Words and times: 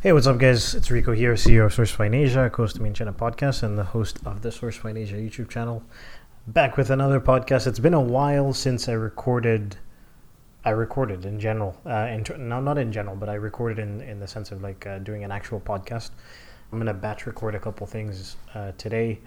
Hey, 0.00 0.12
what's 0.12 0.28
up, 0.28 0.38
guys? 0.38 0.76
It's 0.76 0.92
Rico 0.92 1.10
here, 1.10 1.34
CEO 1.34 1.66
of 1.66 1.74
SourceFind 1.74 2.14
Asia, 2.14 2.48
host 2.54 2.76
of 2.76 2.82
Made 2.82 2.90
in 2.90 2.94
China 2.94 3.12
podcast, 3.12 3.64
and 3.64 3.76
the 3.76 3.82
host 3.82 4.20
of 4.24 4.42
the 4.42 4.50
SourceFind 4.50 4.96
Asia 4.96 5.16
YouTube 5.16 5.48
channel. 5.48 5.82
Back 6.46 6.76
with 6.76 6.90
another 6.90 7.18
podcast. 7.18 7.66
It's 7.66 7.80
been 7.80 7.94
a 7.94 8.00
while 8.00 8.52
since 8.52 8.88
I 8.88 8.92
recorded. 8.92 9.76
I 10.64 10.70
recorded 10.70 11.24
in 11.24 11.40
general, 11.40 11.76
uh, 11.84 12.06
in, 12.12 12.24
no, 12.48 12.60
not 12.60 12.78
in 12.78 12.92
general, 12.92 13.16
but 13.16 13.28
I 13.28 13.34
recorded 13.34 13.80
in 13.80 14.00
in 14.02 14.20
the 14.20 14.28
sense 14.28 14.52
of 14.52 14.62
like 14.62 14.86
uh, 14.86 15.00
doing 15.00 15.24
an 15.24 15.32
actual 15.32 15.58
podcast. 15.58 16.10
I'm 16.70 16.78
gonna 16.78 16.94
batch 16.94 17.26
record 17.26 17.56
a 17.56 17.58
couple 17.58 17.84
things 17.84 18.36
uh, 18.54 18.70
today, 18.78 19.18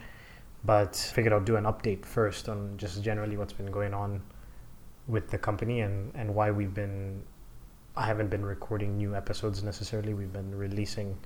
but 0.64 0.96
figured 0.96 1.34
I'll 1.34 1.42
do 1.42 1.58
an 1.58 1.66
update 1.66 2.06
first 2.06 2.48
on 2.48 2.78
just 2.78 3.04
generally 3.04 3.36
what's 3.36 3.52
been 3.52 3.72
going 3.72 3.94
on 3.94 4.22
with 5.10 5.32
the 5.32 5.38
company 5.38 5.82
and 5.82 6.14
and 6.16 6.34
why 6.34 6.50
we've 6.50 6.74
been 6.74 7.24
I 7.96 8.06
haven't 8.06 8.30
been 8.30 8.46
recording 8.46 8.98
new 8.98 9.16
episodes 9.16 9.64
necessarily. 9.64 10.14
We've 10.14 10.32
been 10.32 10.58
releasing 10.58 11.18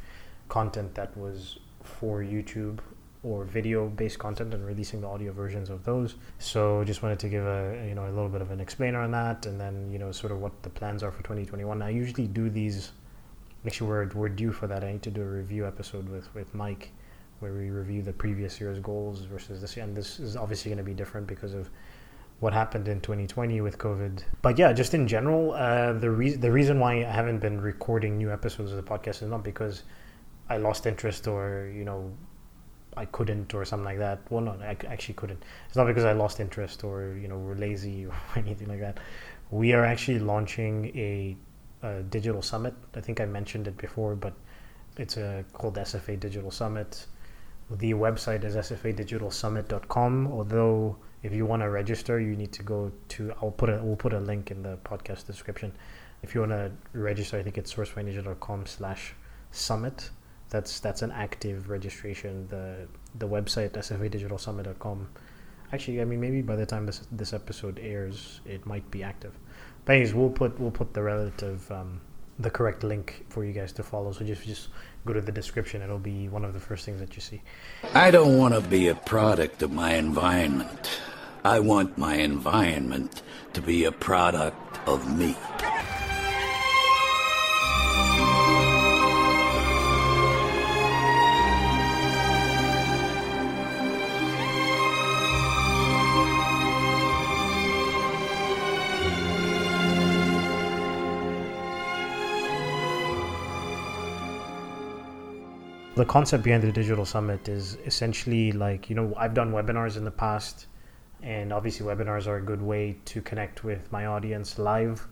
content 0.49 0.95
that 0.95 1.15
was 1.15 1.59
for 1.83 2.21
YouTube 2.21 2.79
or 3.21 3.43
video 3.43 3.87
based 3.87 4.17
content 4.17 4.51
and 4.53 4.65
releasing 4.65 5.01
the 5.01 5.07
audio 5.07 5.31
versions 5.31 5.69
of 5.69 5.83
those. 5.83 6.15
So 6.39 6.83
just 6.83 7.03
wanted 7.03 7.19
to 7.19 7.29
give 7.29 7.45
a 7.45 7.85
you 7.87 7.93
know 7.93 8.05
a 8.05 8.09
little 8.09 8.29
bit 8.29 8.41
of 8.41 8.49
an 8.49 8.59
explainer 8.59 9.01
on 9.01 9.11
that 9.11 9.45
and 9.45 9.61
then 9.61 9.91
you 9.91 9.99
know 9.99 10.11
sort 10.11 10.31
of 10.31 10.39
what 10.39 10.63
the 10.63 10.69
plans 10.69 11.03
are 11.03 11.11
for 11.11 11.21
2021. 11.21 11.83
I 11.83 11.89
usually 11.89 12.25
do 12.25 12.49
these 12.49 12.93
actually 13.67 13.89
we're 13.89 14.07
we're 14.15 14.29
due 14.29 14.51
for 14.51 14.65
that. 14.65 14.83
I 14.83 14.93
need 14.93 15.03
to 15.03 15.11
do 15.11 15.21
a 15.21 15.25
review 15.25 15.67
episode 15.67 16.09
with 16.09 16.33
with 16.33 16.51
Mike 16.55 16.91
where 17.39 17.53
we 17.53 17.69
review 17.69 18.01
the 18.01 18.13
previous 18.13 18.59
year's 18.59 18.79
goals 18.79 19.21
versus 19.21 19.61
this 19.61 19.75
year 19.75 19.85
and 19.85 19.95
this 19.95 20.19
is 20.19 20.35
obviously 20.35 20.69
going 20.69 20.77
to 20.77 20.83
be 20.83 20.95
different 20.95 21.27
because 21.27 21.53
of 21.53 21.69
what 22.39 22.53
happened 22.53 22.87
in 22.87 22.99
2020 23.01 23.61
with 23.61 23.77
COVID. 23.77 24.23
But 24.41 24.57
yeah, 24.57 24.73
just 24.73 24.93
in 24.93 25.07
general, 25.07 25.53
uh, 25.53 25.93
the 25.93 26.11
reason 26.11 26.41
the 26.41 26.51
reason 26.51 26.79
why 26.79 26.97
I 26.97 27.03
haven't 27.03 27.39
been 27.39 27.61
recording 27.61 28.17
new 28.17 28.31
episodes 28.31 28.71
of 28.71 28.77
the 28.77 28.83
podcast 28.83 29.23
is 29.23 29.29
not 29.29 29.43
because 29.43 29.83
I 30.49 30.57
lost 30.57 30.85
interest 30.85 31.27
or 31.27 31.71
you 31.73 31.85
know 31.85 32.11
I 32.97 33.05
couldn't 33.05 33.53
or 33.53 33.65
something 33.65 33.85
like 33.85 33.99
that. 33.99 34.19
Well, 34.29 34.41
no, 34.41 34.51
I 34.61 34.77
actually 34.87 35.15
couldn't. 35.15 35.43
It's 35.67 35.75
not 35.75 35.87
because 35.87 36.05
I 36.05 36.13
lost 36.13 36.39
interest 36.39 36.83
or 36.83 37.17
you 37.21 37.27
know 37.27 37.37
we're 37.37 37.55
lazy 37.55 38.05
or 38.09 38.15
anything 38.35 38.67
like 38.67 38.79
that. 38.79 38.99
We 39.51 39.73
are 39.73 39.85
actually 39.85 40.19
launching 40.19 40.85
a, 40.97 41.37
a 41.83 42.03
digital 42.03 42.41
summit. 42.41 42.73
I 42.95 43.01
think 43.01 43.21
I 43.21 43.25
mentioned 43.25 43.67
it 43.67 43.77
before, 43.77 44.15
but 44.15 44.33
it's 44.97 45.17
a, 45.17 45.39
uh, 45.39 45.43
called 45.53 45.75
SFA 45.75 46.19
Digital 46.19 46.51
Summit. 46.51 47.05
The 47.69 47.93
website 47.93 48.43
is 48.43 48.55
sfadigitalsummit.com. 48.55 50.27
Although 50.31 50.97
if 51.25 51.33
you 51.33 51.45
want 51.47 51.63
to 51.63 51.69
register, 51.69 52.19
you 52.19 52.35
need 52.35 52.51
to 52.53 52.61
go 52.61 52.91
to. 53.09 53.33
I'll 53.41 53.49
put 53.49 53.69
a 53.69 53.81
we'll 53.83 53.95
put 53.95 54.13
a 54.13 54.19
link 54.19 54.51
in 54.51 54.61
the 54.61 54.77
podcast 54.77 55.25
description. 55.25 55.73
If 56.21 56.35
you 56.35 56.41
want 56.41 56.51
to 56.51 56.71
register, 56.93 57.39
I 57.39 57.43
think 57.43 57.57
it's 57.57 57.73
sourcefindasia.com 57.73 58.67
slash 58.67 59.15
summit. 59.49 60.11
That's 60.49 60.79
that's 60.79 61.01
an 61.01 61.11
active 61.11 61.69
registration. 61.69 62.47
The 62.49 62.87
the 63.17 63.27
website 63.27 63.71
sfadigitalsummit.com. 63.71 65.07
Actually, 65.73 66.01
I 66.01 66.05
mean 66.05 66.21
maybe 66.21 66.43
by 66.43 66.55
the 66.55 66.65
time 66.65 66.85
this 66.85 67.01
this 67.11 67.33
episode 67.33 67.79
airs, 67.79 68.41
it 68.45 68.63
might 68.67 68.89
be 68.91 69.01
active. 69.01 69.33
But 69.83 69.93
anyways, 69.93 70.13
we'll 70.13 70.29
put 70.29 70.59
we'll 70.59 70.77
put 70.81 70.93
the 70.93 71.01
relative 71.01 71.71
um, 71.71 72.01
the 72.37 72.51
correct 72.51 72.83
link 72.83 73.25
for 73.29 73.43
you 73.43 73.51
guys 73.51 73.71
to 73.73 73.83
follow. 73.83 74.11
So 74.11 74.23
just 74.25 74.45
just 74.45 74.69
go 75.07 75.13
to 75.13 75.21
the 75.21 75.31
description. 75.31 75.81
It'll 75.81 75.97
be 75.97 76.29
one 76.29 76.45
of 76.45 76.53
the 76.53 76.59
first 76.59 76.85
things 76.85 76.99
that 76.99 77.15
you 77.15 77.21
see. 77.21 77.41
I 77.95 78.11
don't 78.11 78.37
want 78.37 78.53
to 78.53 78.61
be 78.61 78.89
a 78.89 78.95
product 78.95 79.63
of 79.63 79.71
my 79.71 79.95
environment. 79.95 80.99
I 81.45 81.59
want 81.59 81.95
my 81.95 82.15
environment 82.15 83.21
to 83.53 83.61
be 83.61 83.83
a 83.83 83.91
product 83.91 84.79
of 84.87 85.15
me. 85.15 85.35
the 105.95 106.03
concept 106.03 106.43
behind 106.43 106.61
the 106.61 106.71
digital 106.71 107.05
summit 107.05 107.47
is 107.47 107.77
essentially 107.85 108.51
like 108.51 108.89
you 108.89 108.95
know 108.97 109.13
i've 109.15 109.33
done 109.33 109.53
webinars 109.53 109.95
in 109.95 110.03
the 110.03 110.11
past 110.11 110.67
and 111.25 111.51
obviously 111.51 111.85
webinars 111.85 112.27
are 112.27 112.37
a 112.37 112.41
good 112.41 112.61
way 112.61 112.95
to 113.03 113.21
connect 113.21 113.63
with 113.65 113.91
my 113.91 114.05
audience 114.05 114.57
live 114.57 115.05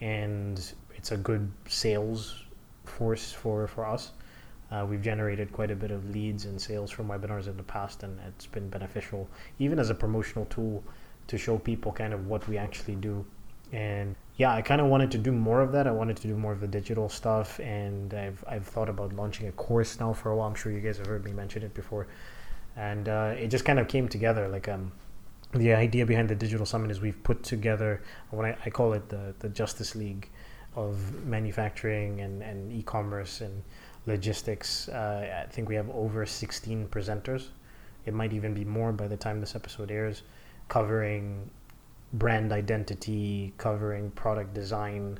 and 0.00 0.72
it's 0.96 1.12
a 1.12 1.16
good 1.16 1.50
sales 1.66 2.44
force 2.84 3.32
for 3.32 3.66
for 3.66 3.84
us 3.84 4.12
uh, 4.70 4.86
we've 4.88 5.02
generated 5.02 5.52
quite 5.52 5.70
a 5.70 5.76
bit 5.76 5.90
of 5.90 6.08
leads 6.10 6.46
and 6.46 6.58
sales 6.60 6.90
from 6.90 7.08
webinars 7.08 7.46
in 7.46 7.56
the 7.56 7.62
past 7.62 8.02
and 8.04 8.18
it's 8.26 8.46
been 8.46 8.70
beneficial 8.70 9.28
even 9.58 9.78
as 9.78 9.90
a 9.90 9.94
promotional 9.94 10.46
tool 10.46 10.82
to 11.26 11.36
show 11.36 11.58
people 11.58 11.92
kind 11.92 12.14
of 12.14 12.26
what 12.26 12.48
we 12.48 12.56
actually 12.56 12.94
do 12.94 13.26
and 13.72 14.16
yeah, 14.36 14.54
I 14.54 14.62
kind 14.62 14.80
of 14.80 14.86
wanted 14.86 15.10
to 15.12 15.18
do 15.18 15.32
more 15.32 15.60
of 15.60 15.72
that. 15.72 15.86
I 15.86 15.90
wanted 15.90 16.16
to 16.18 16.28
do 16.28 16.36
more 16.36 16.52
of 16.52 16.60
the 16.60 16.66
digital 16.66 17.08
stuff, 17.08 17.58
and 17.60 18.14
I've 18.14 18.42
I've 18.46 18.66
thought 18.66 18.88
about 18.88 19.12
launching 19.12 19.48
a 19.48 19.52
course 19.52 19.98
now 19.98 20.12
for 20.12 20.30
a 20.30 20.36
while. 20.36 20.48
I'm 20.48 20.54
sure 20.54 20.72
you 20.72 20.80
guys 20.80 20.98
have 20.98 21.06
heard 21.06 21.24
me 21.24 21.32
mention 21.32 21.62
it 21.62 21.74
before, 21.74 22.06
and 22.76 23.08
uh, 23.08 23.34
it 23.36 23.48
just 23.48 23.64
kind 23.64 23.78
of 23.78 23.88
came 23.88 24.08
together. 24.08 24.48
Like 24.48 24.68
um, 24.68 24.92
the 25.52 25.72
idea 25.72 26.04
behind 26.04 26.28
the 26.28 26.34
digital 26.34 26.66
summit 26.66 26.90
is 26.90 27.00
we've 27.00 27.22
put 27.22 27.42
together 27.42 28.02
what 28.30 28.44
I, 28.44 28.56
I 28.66 28.70
call 28.70 28.92
it 28.92 29.08
the 29.08 29.34
the 29.38 29.48
Justice 29.48 29.94
League 29.94 30.28
of 30.76 31.24
manufacturing 31.24 32.20
and 32.20 32.42
and 32.42 32.72
e-commerce 32.72 33.40
and 33.40 33.62
logistics. 34.06 34.88
Uh, 34.88 35.44
I 35.46 35.50
think 35.50 35.68
we 35.68 35.74
have 35.74 35.88
over 35.90 36.24
16 36.26 36.88
presenters. 36.88 37.48
It 38.06 38.14
might 38.14 38.32
even 38.32 38.54
be 38.54 38.64
more 38.64 38.92
by 38.92 39.06
the 39.06 39.16
time 39.16 39.40
this 39.40 39.54
episode 39.54 39.90
airs, 39.90 40.22
covering 40.68 41.50
brand 42.14 42.52
identity, 42.52 43.52
covering 43.58 44.10
product 44.12 44.54
design, 44.54 45.18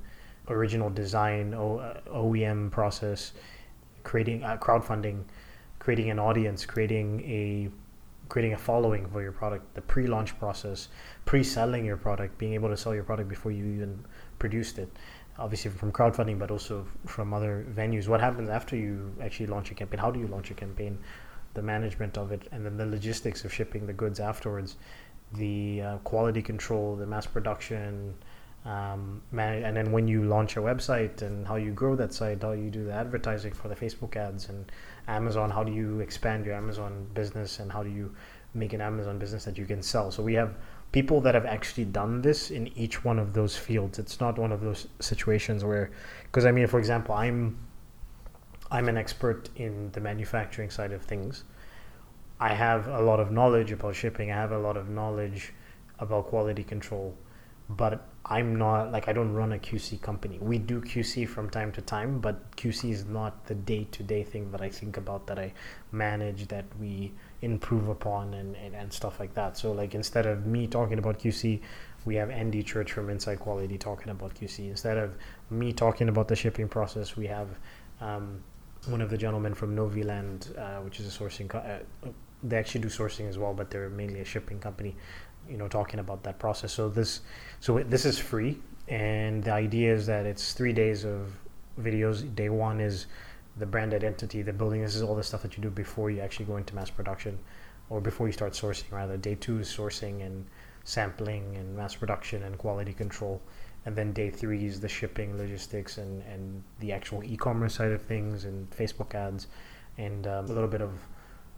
original 0.48 0.88
design, 0.88 1.52
o- 1.54 1.94
OEM 2.10 2.70
process, 2.70 3.32
creating 4.04 4.42
uh, 4.42 4.56
crowdfunding, 4.56 5.24
creating 5.78 6.10
an 6.10 6.18
audience, 6.18 6.64
creating 6.64 7.20
a 7.24 7.68
creating 8.28 8.54
a 8.54 8.58
following 8.58 9.06
for 9.08 9.22
your 9.22 9.32
product, 9.32 9.74
the 9.74 9.80
pre-launch 9.80 10.38
process, 10.38 10.88
pre-selling 11.24 11.84
your 11.84 11.96
product, 11.96 12.38
being 12.38 12.54
able 12.54 12.68
to 12.68 12.76
sell 12.76 12.94
your 12.94 13.04
product 13.04 13.28
before 13.28 13.52
you 13.52 13.64
even 13.64 14.04
produced 14.38 14.78
it. 14.78 14.90
Obviously 15.38 15.70
from 15.70 15.92
crowdfunding, 15.92 16.38
but 16.38 16.50
also 16.50 16.86
from 17.06 17.32
other 17.32 17.64
venues. 17.74 18.08
What 18.08 18.20
happens 18.20 18.48
after 18.48 18.76
you 18.76 19.14
actually 19.22 19.46
launch 19.46 19.70
a 19.70 19.74
campaign? 19.74 20.00
How 20.00 20.10
do 20.10 20.18
you 20.18 20.26
launch 20.26 20.50
a 20.50 20.54
campaign? 20.54 20.98
The 21.54 21.62
management 21.62 22.18
of 22.18 22.32
it, 22.32 22.48
and 22.52 22.64
then 22.64 22.76
the 22.76 22.86
logistics 22.86 23.44
of 23.44 23.52
shipping 23.52 23.86
the 23.86 23.92
goods 23.92 24.20
afterwards 24.20 24.76
the 25.34 25.82
uh, 25.82 25.98
quality 25.98 26.42
control, 26.42 26.96
the 26.96 27.06
mass 27.06 27.26
production, 27.26 28.14
um, 28.68 29.22
and 29.32 29.76
then 29.76 29.92
when 29.92 30.08
you 30.08 30.24
launch 30.24 30.56
a 30.56 30.60
website 30.60 31.22
and 31.22 31.46
how 31.46 31.56
you 31.56 31.70
grow 31.70 31.96
that 31.96 32.12
site, 32.12 32.42
how 32.42 32.52
you 32.52 32.70
do 32.70 32.84
the 32.84 32.92
advertising 32.92 33.52
for 33.52 33.68
the 33.68 33.76
Facebook 33.76 34.16
ads 34.16 34.48
and 34.48 34.70
Amazon, 35.06 35.50
how 35.50 35.64
do 35.64 35.72
you 35.72 36.00
expand 36.00 36.44
your 36.44 36.54
Amazon 36.54 37.06
business 37.14 37.60
and 37.60 37.72
how 37.72 37.82
do 37.82 37.90
you 37.90 38.14
make 38.54 38.72
an 38.72 38.80
Amazon 38.80 39.18
business 39.18 39.44
that 39.44 39.56
you 39.58 39.66
can 39.66 39.82
sell. 39.82 40.10
So 40.10 40.22
we 40.22 40.34
have 40.34 40.54
people 40.90 41.20
that 41.20 41.34
have 41.34 41.46
actually 41.46 41.84
done 41.84 42.22
this 42.22 42.50
in 42.50 42.66
each 42.78 43.04
one 43.04 43.18
of 43.18 43.32
those 43.32 43.56
fields. 43.56 43.98
It's 43.98 44.20
not 44.20 44.38
one 44.38 44.52
of 44.52 44.60
those 44.60 44.88
situations 45.00 45.64
where, 45.64 45.90
because 46.24 46.44
I 46.46 46.50
mean, 46.50 46.66
for 46.66 46.78
example, 46.78 47.14
I'm 47.14 47.58
I'm 48.70 48.88
an 48.88 48.98
expert 48.98 49.48
in 49.56 49.90
the 49.92 50.00
manufacturing 50.00 50.70
side 50.70 50.92
of 50.92 51.02
things 51.02 51.44
I 52.40 52.54
have 52.54 52.86
a 52.86 53.00
lot 53.00 53.18
of 53.18 53.32
knowledge 53.32 53.72
about 53.72 53.96
shipping. 53.96 54.30
I 54.30 54.36
have 54.36 54.52
a 54.52 54.58
lot 54.58 54.76
of 54.76 54.88
knowledge 54.88 55.52
about 55.98 56.26
quality 56.28 56.62
control, 56.62 57.16
but 57.68 58.06
I'm 58.30 58.56
not 58.56 58.92
like 58.92 59.08
I 59.08 59.14
don't 59.14 59.32
run 59.32 59.52
a 59.52 59.58
QC 59.58 60.02
company. 60.02 60.38
We 60.40 60.58
do 60.58 60.82
QC 60.82 61.26
from 61.26 61.48
time 61.48 61.72
to 61.72 61.80
time, 61.80 62.20
but 62.20 62.54
QC 62.56 62.90
is 62.90 63.06
not 63.06 63.46
the 63.46 63.54
day-to-day 63.54 64.22
thing 64.24 64.50
that 64.50 64.60
I 64.60 64.68
think 64.68 64.98
about 64.98 65.26
that 65.28 65.38
I 65.38 65.54
manage 65.92 66.46
that 66.48 66.66
we 66.78 67.12
improve 67.40 67.88
upon 67.88 68.34
and, 68.34 68.54
and, 68.56 68.74
and 68.74 68.92
stuff 68.92 69.18
like 69.18 69.32
that. 69.34 69.56
So 69.56 69.72
like 69.72 69.94
instead 69.94 70.26
of 70.26 70.44
me 70.44 70.66
talking 70.66 70.98
about 70.98 71.18
QC, 71.18 71.60
we 72.04 72.16
have 72.16 72.28
Andy 72.28 72.62
Church 72.62 72.92
from 72.92 73.08
Inside 73.08 73.40
Quality 73.40 73.78
talking 73.78 74.10
about 74.10 74.34
QC. 74.34 74.68
Instead 74.68 74.98
of 74.98 75.16
me 75.50 75.72
talking 75.72 76.10
about 76.10 76.28
the 76.28 76.36
shipping 76.36 76.68
process, 76.68 77.16
we 77.16 77.26
have 77.26 77.48
um, 78.02 78.42
one 78.88 79.00
of 79.00 79.08
the 79.08 79.16
gentlemen 79.16 79.54
from 79.54 79.74
Noviland, 79.74 80.56
uh, 80.58 80.80
which 80.82 81.00
is 81.00 81.06
a 81.06 81.18
sourcing 81.18 81.48
co- 81.48 81.58
uh, 81.58 82.10
they 82.42 82.56
actually 82.56 82.80
do 82.80 82.88
sourcing 82.88 83.28
as 83.28 83.36
well, 83.36 83.52
but 83.52 83.70
they're 83.70 83.88
mainly 83.88 84.20
a 84.20 84.24
shipping 84.24 84.60
company. 84.60 84.94
You 85.48 85.56
know, 85.56 85.68
talking 85.68 86.00
about 86.00 86.22
that 86.24 86.38
process. 86.38 86.72
So 86.72 86.88
this, 86.88 87.20
so 87.60 87.78
this 87.78 88.04
is 88.04 88.18
free, 88.18 88.58
and 88.86 89.42
the 89.42 89.52
idea 89.52 89.94
is 89.94 90.06
that 90.06 90.26
it's 90.26 90.52
three 90.52 90.72
days 90.72 91.04
of 91.04 91.32
videos. 91.80 92.34
Day 92.34 92.48
one 92.48 92.80
is 92.80 93.06
the 93.56 93.66
brand 93.66 93.94
identity, 93.94 94.42
the 94.42 94.52
building. 94.52 94.82
This 94.82 94.94
is 94.94 95.02
all 95.02 95.16
the 95.16 95.22
stuff 95.22 95.42
that 95.42 95.56
you 95.56 95.62
do 95.62 95.70
before 95.70 96.10
you 96.10 96.20
actually 96.20 96.46
go 96.46 96.56
into 96.56 96.74
mass 96.74 96.90
production, 96.90 97.38
or 97.88 98.00
before 98.00 98.26
you 98.26 98.32
start 98.32 98.52
sourcing. 98.52 98.90
Rather, 98.92 99.16
day 99.16 99.36
two 99.36 99.58
is 99.58 99.68
sourcing 99.68 100.24
and 100.26 100.46
sampling 100.84 101.56
and 101.56 101.76
mass 101.76 101.94
production 101.94 102.42
and 102.42 102.58
quality 102.58 102.92
control. 102.92 103.40
and 103.88 103.96
then 103.96 104.12
day 104.12 104.28
three 104.30 104.66
is 104.66 104.80
the 104.80 104.88
shipping, 104.88 105.36
logistics, 105.38 105.98
and 105.98 106.22
and 106.24 106.62
the 106.80 106.92
actual 106.92 107.24
e-commerce 107.24 107.74
side 107.74 107.90
of 107.90 108.02
things, 108.02 108.44
and 108.44 108.70
Facebook 108.70 109.14
ads, 109.14 109.46
and 109.96 110.26
um, 110.26 110.44
a 110.44 110.48
little 110.48 110.68
bit 110.68 110.82
of 110.82 110.92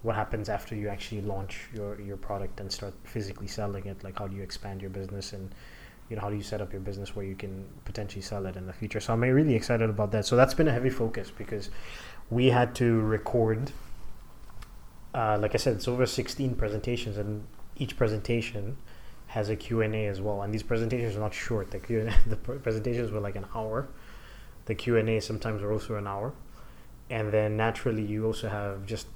what 0.02 0.16
happens 0.16 0.48
after 0.48 0.74
you 0.74 0.88
actually 0.88 1.20
launch 1.20 1.68
your 1.74 2.00
your 2.00 2.16
product 2.16 2.60
and 2.60 2.72
start 2.72 2.94
physically 3.04 3.46
selling 3.46 3.86
it. 3.86 4.02
Like 4.02 4.18
how 4.18 4.26
do 4.26 4.36
you 4.36 4.42
expand 4.42 4.80
your 4.80 4.90
business 4.90 5.32
and 5.32 5.54
you 6.08 6.16
know 6.16 6.22
how 6.22 6.30
do 6.30 6.36
you 6.36 6.42
set 6.42 6.60
up 6.60 6.72
your 6.72 6.80
business 6.80 7.14
where 7.14 7.24
you 7.24 7.34
can 7.34 7.66
potentially 7.84 8.22
sell 8.22 8.46
it 8.46 8.56
in 8.56 8.66
the 8.66 8.72
future? 8.72 9.00
So 9.00 9.12
i'm 9.12 9.20
really 9.20 9.54
excited 9.54 9.88
about 9.90 10.12
that. 10.12 10.26
So 10.26 10.36
that's 10.36 10.54
been 10.54 10.68
a 10.68 10.72
heavy 10.72 10.90
focus 10.90 11.30
because 11.36 11.70
we 12.30 12.46
had 12.46 12.74
to 12.76 13.00
record 13.00 13.72
uh, 15.12 15.36
like 15.40 15.54
i 15.54 15.58
said 15.58 15.74
it's 15.74 15.88
over 15.88 16.06
16 16.06 16.54
presentations 16.54 17.16
and 17.16 17.44
each 17.76 17.96
presentation 17.96 18.76
has 19.30 19.48
a 19.48 19.56
q&a 19.56 20.06
as 20.06 20.20
well. 20.20 20.42
And 20.42 20.52
these 20.52 20.64
presentations 20.64 21.16
are 21.16 21.20
not 21.20 21.32
short. 21.32 21.70
The, 21.70 21.78
Q&A, 21.78 22.12
the 22.28 22.36
presentations 22.36 23.12
were 23.12 23.20
like 23.20 23.36
an 23.36 23.46
hour. 23.54 23.88
The 24.66 24.74
q&a 24.74 25.20
sometimes 25.20 25.62
are 25.62 25.72
also 25.72 25.94
an 25.96 26.06
hour. 26.06 26.32
And 27.08 27.32
then 27.32 27.56
naturally 27.56 28.02
you 28.02 28.26
also 28.26 28.48
have 28.48 28.86
just 28.86 29.06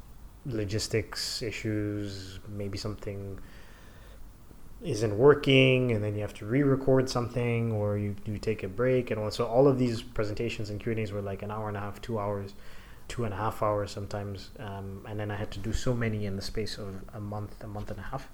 logistics 0.46 1.42
issues 1.42 2.38
maybe 2.48 2.76
something 2.76 3.38
isn't 4.82 5.16
working 5.16 5.92
and 5.92 6.04
then 6.04 6.14
you 6.14 6.20
have 6.20 6.34
to 6.34 6.44
re-record 6.44 7.08
something 7.08 7.72
or 7.72 7.96
you, 7.96 8.14
you 8.26 8.36
take 8.36 8.62
a 8.62 8.68
break 8.68 9.10
and 9.10 9.18
all 9.18 9.30
so 9.30 9.46
all 9.46 9.66
of 9.66 9.78
these 9.78 10.02
presentations 10.02 10.68
and 10.68 10.78
q&a's 10.80 11.10
were 11.12 11.22
like 11.22 11.42
an 11.42 11.50
hour 11.50 11.68
and 11.68 11.76
a 11.76 11.80
half 11.80 12.00
two 12.02 12.18
hours 12.18 12.52
two 13.08 13.24
and 13.24 13.32
a 13.32 13.36
half 13.36 13.62
hours 13.62 13.90
sometimes 13.90 14.50
um, 14.58 15.02
and 15.08 15.18
then 15.18 15.30
i 15.30 15.36
had 15.36 15.50
to 15.50 15.58
do 15.58 15.72
so 15.72 15.94
many 15.94 16.26
in 16.26 16.36
the 16.36 16.42
space 16.42 16.76
of 16.76 16.94
a 17.14 17.20
month 17.20 17.62
a 17.64 17.66
month 17.66 17.90
and 17.90 17.98
a 17.98 18.02
half. 18.02 18.28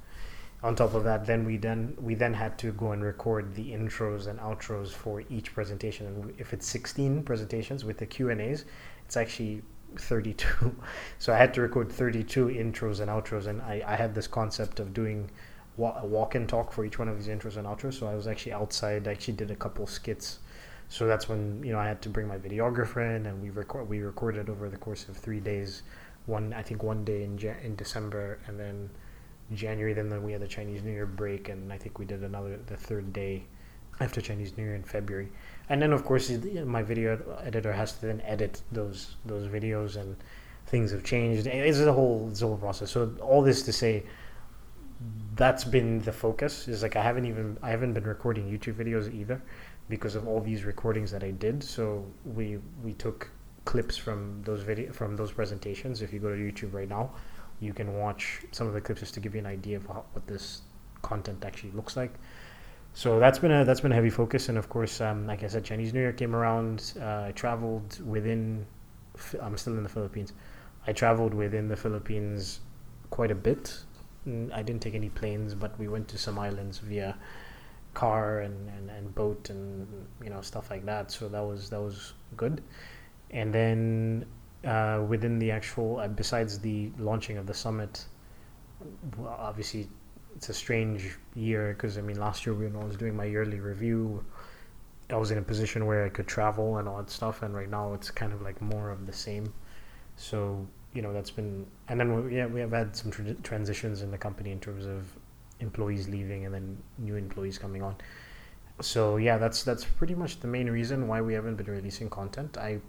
On 0.62 0.74
top 0.74 0.92
of 0.94 1.04
that 1.04 1.24
then 1.24 1.46
we 1.46 1.56
then 1.56 1.96
we 1.98 2.14
then 2.14 2.34
had 2.34 2.58
to 2.58 2.72
go 2.72 2.92
and 2.92 3.02
record 3.02 3.54
the 3.54 3.70
intros 3.70 4.26
and 4.26 4.38
outros 4.40 4.90
for 4.90 5.22
each 5.30 5.54
presentation 5.54 6.06
and 6.06 6.34
if 6.36 6.52
it's 6.52 6.66
16 6.66 7.22
presentations 7.22 7.82
with 7.82 7.96
the 7.96 8.04
q&a's 8.04 8.66
it's 9.06 9.16
actually 9.16 9.62
32 9.96 10.76
so 11.18 11.32
i 11.32 11.36
had 11.36 11.52
to 11.54 11.60
record 11.60 11.90
32 11.90 12.46
intros 12.46 13.00
and 13.00 13.10
outros 13.10 13.46
and 13.46 13.60
i, 13.62 13.82
I 13.86 13.96
had 13.96 14.14
this 14.14 14.26
concept 14.26 14.80
of 14.80 14.92
doing 14.94 15.30
a 15.78 16.06
walk 16.06 16.34
and 16.34 16.48
talk 16.48 16.72
for 16.72 16.84
each 16.84 16.98
one 16.98 17.08
of 17.08 17.16
these 17.16 17.28
intros 17.28 17.56
and 17.56 17.66
outros. 17.66 17.94
So 17.94 18.06
I 18.06 18.14
was 18.14 18.26
actually 18.26 18.52
outside. 18.52 19.08
I 19.08 19.12
actually 19.12 19.34
did 19.34 19.50
a 19.50 19.56
couple 19.56 19.86
skits. 19.86 20.40
So 20.88 21.06
that's 21.06 21.28
when 21.28 21.62
you 21.62 21.72
know 21.72 21.78
I 21.78 21.86
had 21.86 22.02
to 22.02 22.08
bring 22.08 22.26
my 22.26 22.36
videographer 22.36 23.16
in, 23.16 23.26
and 23.26 23.40
we 23.42 23.50
record. 23.50 23.88
We 23.88 24.00
recorded 24.00 24.50
over 24.50 24.68
the 24.68 24.76
course 24.76 25.08
of 25.08 25.16
three 25.16 25.40
days. 25.40 25.82
One, 26.26 26.52
I 26.52 26.62
think, 26.62 26.82
one 26.82 27.04
day 27.04 27.22
in 27.22 27.38
in 27.62 27.76
December, 27.76 28.38
and 28.46 28.58
then 28.58 28.90
January. 29.52 29.94
Then, 29.94 30.08
then 30.08 30.22
we 30.22 30.32
had 30.32 30.40
the 30.40 30.48
Chinese 30.48 30.82
New 30.82 30.90
Year 30.90 31.06
break, 31.06 31.48
and 31.48 31.72
I 31.72 31.78
think 31.78 31.98
we 31.98 32.04
did 32.04 32.22
another 32.22 32.58
the 32.66 32.76
third 32.76 33.12
day 33.12 33.44
after 34.00 34.20
Chinese 34.20 34.56
New 34.56 34.64
Year 34.64 34.74
in 34.74 34.82
February. 34.82 35.30
And 35.70 35.80
then, 35.80 35.92
of 35.92 36.04
course, 36.04 36.30
my 36.66 36.82
video 36.82 37.18
editor 37.42 37.72
has 37.72 37.92
to 37.92 38.06
then 38.06 38.20
edit 38.26 38.60
those 38.70 39.16
those 39.24 39.46
videos, 39.46 39.96
and 39.96 40.16
things 40.66 40.90
have 40.90 41.04
changed. 41.04 41.46
It's 41.46 41.78
a 41.78 41.92
whole 41.92 42.28
it's 42.30 42.42
a 42.42 42.46
whole 42.46 42.58
process. 42.58 42.90
So 42.90 43.12
all 43.22 43.40
this 43.40 43.62
to 43.62 43.72
say 43.72 44.04
that's 45.34 45.64
been 45.64 46.00
the 46.02 46.12
focus 46.12 46.68
is 46.68 46.82
like 46.82 46.96
i 46.96 47.02
haven't 47.02 47.24
even 47.24 47.56
i 47.62 47.70
haven't 47.70 47.94
been 47.94 48.04
recording 48.04 48.44
youtube 48.50 48.74
videos 48.74 49.12
either 49.14 49.40
because 49.88 50.14
of 50.14 50.28
all 50.28 50.40
these 50.40 50.64
recordings 50.64 51.10
that 51.10 51.24
i 51.24 51.30
did 51.30 51.62
so 51.62 52.04
we 52.24 52.58
we 52.84 52.92
took 52.94 53.30
clips 53.64 53.96
from 53.96 54.42
those 54.44 54.62
video 54.62 54.92
from 54.92 55.16
those 55.16 55.32
presentations 55.32 56.02
if 56.02 56.12
you 56.12 56.18
go 56.18 56.28
to 56.28 56.36
youtube 56.36 56.72
right 56.74 56.88
now 56.88 57.10
you 57.60 57.72
can 57.72 57.98
watch 57.98 58.42
some 58.52 58.66
of 58.66 58.74
the 58.74 58.80
clips 58.80 59.00
just 59.00 59.14
to 59.14 59.20
give 59.20 59.34
you 59.34 59.40
an 59.40 59.46
idea 59.46 59.76
of 59.76 59.86
how, 59.86 60.04
what 60.12 60.26
this 60.26 60.62
content 61.02 61.42
actually 61.44 61.70
looks 61.72 61.96
like 61.96 62.12
so 62.92 63.20
that's 63.20 63.38
been 63.38 63.52
a 63.52 63.64
that's 63.64 63.80
been 63.80 63.92
a 63.92 63.94
heavy 63.94 64.10
focus 64.10 64.48
and 64.48 64.58
of 64.58 64.68
course 64.68 65.00
um, 65.00 65.26
like 65.26 65.42
i 65.42 65.46
said 65.46 65.64
chinese 65.64 65.92
new 65.92 66.00
year 66.00 66.12
came 66.12 66.34
around 66.34 66.94
uh, 67.00 67.24
i 67.28 67.32
traveled 67.34 68.04
within 68.06 68.66
i'm 69.42 69.56
still 69.56 69.74
in 69.74 69.82
the 69.82 69.88
philippines 69.88 70.32
i 70.86 70.92
traveled 70.92 71.34
within 71.34 71.68
the 71.68 71.76
philippines 71.76 72.60
quite 73.10 73.30
a 73.30 73.34
bit 73.34 73.82
I 74.26 74.62
didn't 74.62 74.82
take 74.82 74.94
any 74.94 75.08
planes, 75.08 75.54
but 75.54 75.78
we 75.78 75.88
went 75.88 76.08
to 76.08 76.18
some 76.18 76.38
islands 76.38 76.78
via 76.78 77.16
car 77.94 78.40
and, 78.40 78.68
and, 78.68 78.90
and 78.90 79.14
boat 79.14 79.50
and 79.50 79.86
you 80.22 80.30
know 80.30 80.42
stuff 80.42 80.70
like 80.70 80.84
that. 80.86 81.10
So 81.10 81.28
that 81.28 81.40
was 81.40 81.70
that 81.70 81.80
was 81.80 82.12
good. 82.36 82.62
And 83.30 83.52
then 83.52 84.26
uh, 84.64 85.04
within 85.08 85.38
the 85.38 85.50
actual, 85.50 86.00
uh, 86.00 86.08
besides 86.08 86.58
the 86.58 86.90
launching 86.98 87.38
of 87.38 87.46
the 87.46 87.54
summit, 87.54 88.04
obviously 89.24 89.88
it's 90.40 90.48
a 90.48 90.54
strange 90.54 91.18
year 91.34 91.74
because 91.74 91.98
I 91.98 92.00
mean 92.00 92.18
last 92.18 92.46
year 92.46 92.54
when 92.54 92.74
I 92.74 92.82
was 92.82 92.96
doing 92.96 93.14
my 93.14 93.26
yearly 93.26 93.60
review, 93.60 94.24
I 95.10 95.16
was 95.16 95.30
in 95.30 95.36
a 95.36 95.42
position 95.42 95.84
where 95.84 96.06
I 96.06 96.08
could 96.08 96.26
travel 96.26 96.78
and 96.78 96.88
all 96.88 96.96
that 96.96 97.10
stuff, 97.10 97.42
and 97.42 97.54
right 97.54 97.68
now 97.68 97.92
it's 97.92 98.10
kind 98.10 98.32
of 98.32 98.40
like 98.40 98.58
more 98.62 98.88
of 98.88 99.04
the 99.06 99.12
same. 99.12 99.52
So 100.16 100.66
you 100.94 101.02
know 101.02 101.12
that's 101.12 101.30
been 101.30 101.66
and 101.88 102.00
then 102.00 102.24
we, 102.24 102.36
yeah 102.36 102.46
we 102.46 102.58
have 102.60 102.72
had 102.72 102.96
some 102.96 103.10
tra- 103.10 103.34
transitions 103.42 104.00
in 104.00 104.10
the 104.10 104.16
company 104.16 104.50
in 104.50 104.60
terms 104.60 104.86
of 104.86 105.14
employees 105.60 106.08
leaving 106.08 106.46
and 106.46 106.54
then 106.54 106.78
new 106.96 107.16
employees 107.16 107.58
coming 107.58 107.82
on. 107.82 107.96
So 108.80 109.18
yeah 109.18 109.36
that's 109.36 109.62
that's 109.62 109.84
pretty 109.84 110.14
much 110.14 110.40
the 110.40 110.48
main 110.48 110.70
reason 110.70 111.06
why 111.06 111.20
we 111.20 111.34
haven't 111.34 111.56
been 111.56 111.66
releasing 111.66 112.08
content. 112.08 112.56
I 112.56 112.80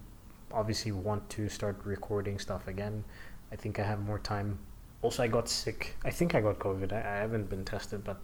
obviously 0.54 0.94
want 0.94 1.30
to 1.32 1.50
start 1.50 1.82
recording 1.84 2.40
stuff 2.40 2.70
again. 2.70 3.04
I 3.52 3.58
think 3.58 3.78
i 3.78 3.84
have 3.84 4.00
more 4.00 4.20
time 4.20 4.58
also 5.02 5.24
i 5.24 5.28
got 5.28 5.50
sick 5.50 5.96
i 6.06 6.10
think 6.10 6.36
i 6.36 6.42
got 6.42 6.60
covid 6.60 6.94
i, 6.94 6.98
I 6.98 7.18
haven't 7.18 7.50
been 7.50 7.66
tested 7.66 8.04
but 8.04 8.22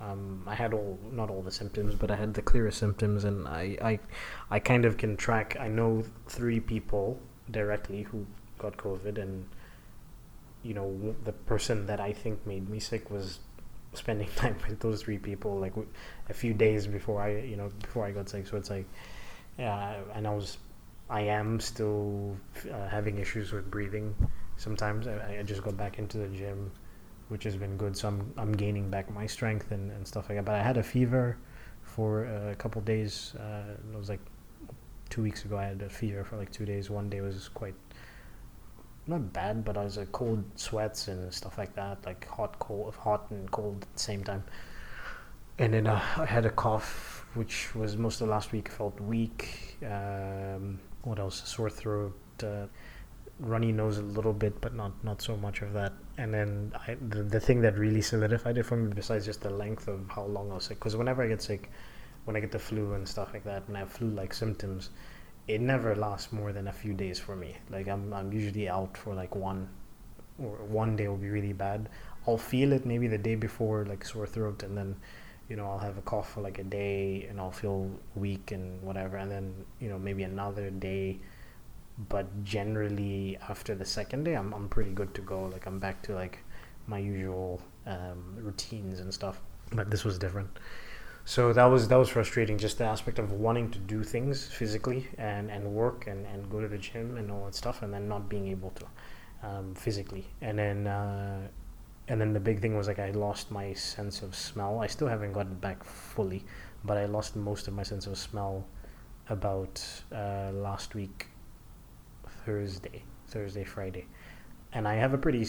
um, 0.00 0.42
I 0.46 0.54
had 0.54 0.74
all 0.74 0.98
not 1.10 1.30
all 1.30 1.42
the 1.42 1.50
symptoms, 1.50 1.94
but 1.94 2.10
I 2.10 2.16
had 2.16 2.34
the 2.34 2.42
clearest 2.42 2.78
symptoms, 2.78 3.24
and 3.24 3.48
I, 3.48 3.78
I, 3.82 3.98
I 4.50 4.58
kind 4.58 4.84
of 4.84 4.98
can 4.98 5.16
track. 5.16 5.56
I 5.58 5.68
know 5.68 6.04
three 6.28 6.60
people 6.60 7.18
directly 7.50 8.02
who 8.02 8.26
got 8.58 8.76
COVID, 8.76 9.18
and 9.18 9.48
you 10.62 10.74
know 10.74 11.16
the 11.24 11.32
person 11.32 11.86
that 11.86 11.98
I 11.98 12.12
think 12.12 12.46
made 12.46 12.68
me 12.68 12.78
sick 12.78 13.10
was 13.10 13.38
spending 13.94 14.28
time 14.36 14.56
with 14.68 14.80
those 14.80 15.02
three 15.02 15.18
people 15.18 15.58
like 15.58 15.72
a 16.28 16.34
few 16.34 16.52
days 16.52 16.86
before 16.86 17.22
I 17.22 17.38
you 17.38 17.56
know 17.56 17.70
before 17.80 18.04
I 18.04 18.10
got 18.10 18.28
sick. 18.28 18.46
So 18.46 18.58
it's 18.58 18.68
like, 18.68 18.86
yeah, 19.58 19.96
and 20.14 20.26
I 20.26 20.34
was, 20.34 20.58
I 21.08 21.22
am 21.22 21.58
still 21.58 22.36
uh, 22.70 22.88
having 22.88 23.18
issues 23.18 23.50
with 23.50 23.70
breathing. 23.70 24.14
Sometimes 24.56 25.06
I, 25.06 25.38
I 25.40 25.42
just 25.42 25.62
got 25.62 25.76
back 25.76 25.98
into 25.98 26.18
the 26.18 26.28
gym, 26.28 26.70
which 27.28 27.44
has 27.44 27.56
been 27.56 27.76
good. 27.76 27.96
So 27.96 28.08
I'm 28.08 28.32
I'm 28.36 28.52
gaining 28.52 28.90
back 28.90 29.10
my 29.10 29.26
strength 29.26 29.70
and, 29.70 29.90
and 29.90 30.06
stuff 30.06 30.28
like 30.28 30.38
that. 30.38 30.44
But 30.44 30.54
I 30.54 30.62
had 30.62 30.76
a 30.76 30.82
fever 30.82 31.36
for 31.82 32.24
a 32.24 32.54
couple 32.56 32.80
days. 32.82 33.34
Uh, 33.38 33.74
it 33.92 33.96
was 33.96 34.08
like 34.08 34.20
two 35.08 35.22
weeks 35.22 35.44
ago. 35.44 35.56
I 35.56 35.64
had 35.64 35.82
a 35.82 35.88
fever 35.88 36.24
for 36.24 36.36
like 36.36 36.50
two 36.50 36.64
days. 36.64 36.90
One 36.90 37.08
day 37.08 37.20
was 37.20 37.48
quite 37.48 37.74
not 39.06 39.32
bad, 39.32 39.64
but 39.64 39.76
I 39.76 39.84
was 39.84 39.96
like 39.96 40.12
cold 40.12 40.44
sweats 40.56 41.08
and 41.08 41.32
stuff 41.32 41.58
like 41.58 41.74
that, 41.74 42.04
like 42.04 42.26
hot, 42.26 42.58
cold, 42.58 42.94
hot 42.96 43.30
and 43.30 43.50
cold 43.50 43.82
at 43.82 43.92
the 43.94 44.00
same 44.00 44.24
time. 44.24 44.44
And 45.58 45.72
then 45.72 45.86
uh, 45.86 46.02
I 46.16 46.26
had 46.26 46.44
a 46.44 46.50
cough, 46.50 47.24
which 47.34 47.74
was 47.74 47.96
most 47.96 48.20
of 48.20 48.28
last 48.28 48.52
week. 48.52 48.68
Felt 48.68 49.00
weak. 49.00 49.78
Um, 49.84 50.80
what 51.02 51.18
else? 51.18 51.42
Sore 51.48 51.70
throat, 51.70 52.18
uh, 52.42 52.66
runny 53.40 53.72
nose 53.72 53.98
a 53.98 54.02
little 54.02 54.32
bit, 54.32 54.60
but 54.60 54.74
not 54.74 54.92
not 55.04 55.20
so 55.20 55.36
much 55.36 55.62
of 55.62 55.72
that. 55.74 55.92
And 56.18 56.32
then 56.32 56.72
I, 56.86 56.96
the 57.08 57.22
the 57.22 57.40
thing 57.40 57.60
that 57.62 57.78
really 57.78 58.02
solidified 58.02 58.58
it 58.58 58.64
for 58.64 58.76
me, 58.76 58.92
besides 58.94 59.26
just 59.26 59.42
the 59.42 59.50
length 59.50 59.88
of 59.88 60.08
how 60.08 60.24
long 60.24 60.50
I 60.50 60.54
was 60.54 60.64
sick, 60.64 60.78
because 60.78 60.96
whenever 60.96 61.22
I 61.22 61.28
get 61.28 61.42
sick, 61.42 61.70
when 62.24 62.36
I 62.36 62.40
get 62.40 62.52
the 62.52 62.58
flu 62.58 62.94
and 62.94 63.08
stuff 63.08 63.32
like 63.32 63.44
that, 63.44 63.66
when 63.68 63.76
I 63.76 63.80
have 63.80 63.92
flu-like 63.92 64.32
symptoms, 64.34 64.90
it 65.48 65.60
never 65.60 65.94
lasts 65.94 66.32
more 66.32 66.52
than 66.52 66.68
a 66.68 66.72
few 66.72 66.94
days 66.94 67.18
for 67.18 67.36
me. 67.36 67.56
Like 67.70 67.88
I'm 67.88 68.12
I'm 68.12 68.32
usually 68.32 68.68
out 68.68 68.96
for 68.96 69.14
like 69.14 69.34
one 69.36 69.68
or 70.38 70.56
one 70.66 70.96
day 70.96 71.08
will 71.08 71.16
be 71.16 71.30
really 71.30 71.52
bad. 71.52 71.88
I'll 72.26 72.38
feel 72.38 72.72
it 72.72 72.84
maybe 72.84 73.06
the 73.06 73.18
day 73.18 73.36
before 73.36 73.84
like 73.84 74.04
sore 74.04 74.26
throat 74.26 74.62
and 74.62 74.76
then 74.76 74.96
you 75.48 75.56
know 75.56 75.66
I'll 75.70 75.78
have 75.78 75.98
a 75.98 76.02
cough 76.02 76.32
for 76.32 76.40
like 76.40 76.58
a 76.58 76.64
day 76.64 77.26
and 77.28 77.40
I'll 77.40 77.52
feel 77.52 77.90
weak 78.14 78.50
and 78.50 78.82
whatever 78.82 79.16
and 79.16 79.30
then 79.30 79.54
you 79.80 79.88
know 79.88 79.98
maybe 79.98 80.24
another 80.24 80.70
day 80.70 81.20
but 82.08 82.44
generally 82.44 83.38
after 83.48 83.74
the 83.74 83.84
second 83.84 84.24
day 84.24 84.34
I'm 84.34 84.52
I'm 84.52 84.68
pretty 84.68 84.90
good 84.90 85.14
to 85.14 85.22
go. 85.22 85.44
Like 85.44 85.66
I'm 85.66 85.78
back 85.78 86.02
to 86.02 86.14
like 86.14 86.38
my 86.86 86.98
usual 86.98 87.60
um, 87.86 88.36
routines 88.36 89.00
and 89.00 89.12
stuff 89.12 89.40
but 89.72 89.90
this 89.90 90.04
was 90.04 90.18
different. 90.18 90.50
So 91.24 91.52
that 91.52 91.64
was 91.64 91.88
that 91.88 91.96
was 91.96 92.08
frustrating 92.08 92.56
just 92.56 92.78
the 92.78 92.84
aspect 92.84 93.18
of 93.18 93.32
wanting 93.32 93.70
to 93.72 93.78
do 93.80 94.04
things 94.04 94.46
physically 94.46 95.08
and 95.18 95.50
and 95.50 95.64
work 95.74 96.06
and 96.06 96.24
and 96.26 96.48
go 96.50 96.60
to 96.60 96.68
the 96.68 96.78
gym 96.78 97.16
and 97.16 97.30
all 97.30 97.46
that 97.46 97.54
stuff 97.54 97.82
and 97.82 97.92
then 97.92 98.08
not 98.08 98.28
being 98.28 98.46
able 98.48 98.70
to 98.70 99.48
um, 99.48 99.74
physically. 99.74 100.26
And 100.40 100.58
then 100.58 100.86
uh, 100.86 101.48
and 102.08 102.20
then 102.20 102.32
the 102.32 102.40
big 102.40 102.60
thing 102.60 102.76
was 102.76 102.86
like 102.86 103.00
I 103.00 103.10
lost 103.10 103.50
my 103.50 103.72
sense 103.72 104.22
of 104.22 104.36
smell. 104.36 104.80
I 104.80 104.86
still 104.86 105.08
haven't 105.08 105.32
gotten 105.32 105.54
back 105.54 105.82
fully 105.82 106.44
but 106.84 106.96
I 106.96 107.06
lost 107.06 107.34
most 107.34 107.66
of 107.66 107.74
my 107.74 107.82
sense 107.82 108.06
of 108.06 108.16
smell 108.16 108.64
about 109.28 109.82
uh, 110.12 110.50
last 110.52 110.94
week 110.94 111.26
Thursday 112.46 113.02
Thursday 113.28 113.64
Friday. 113.64 114.06
And 114.72 114.86
I 114.86 114.94
have 114.94 115.12
a 115.12 115.18
pretty 115.18 115.46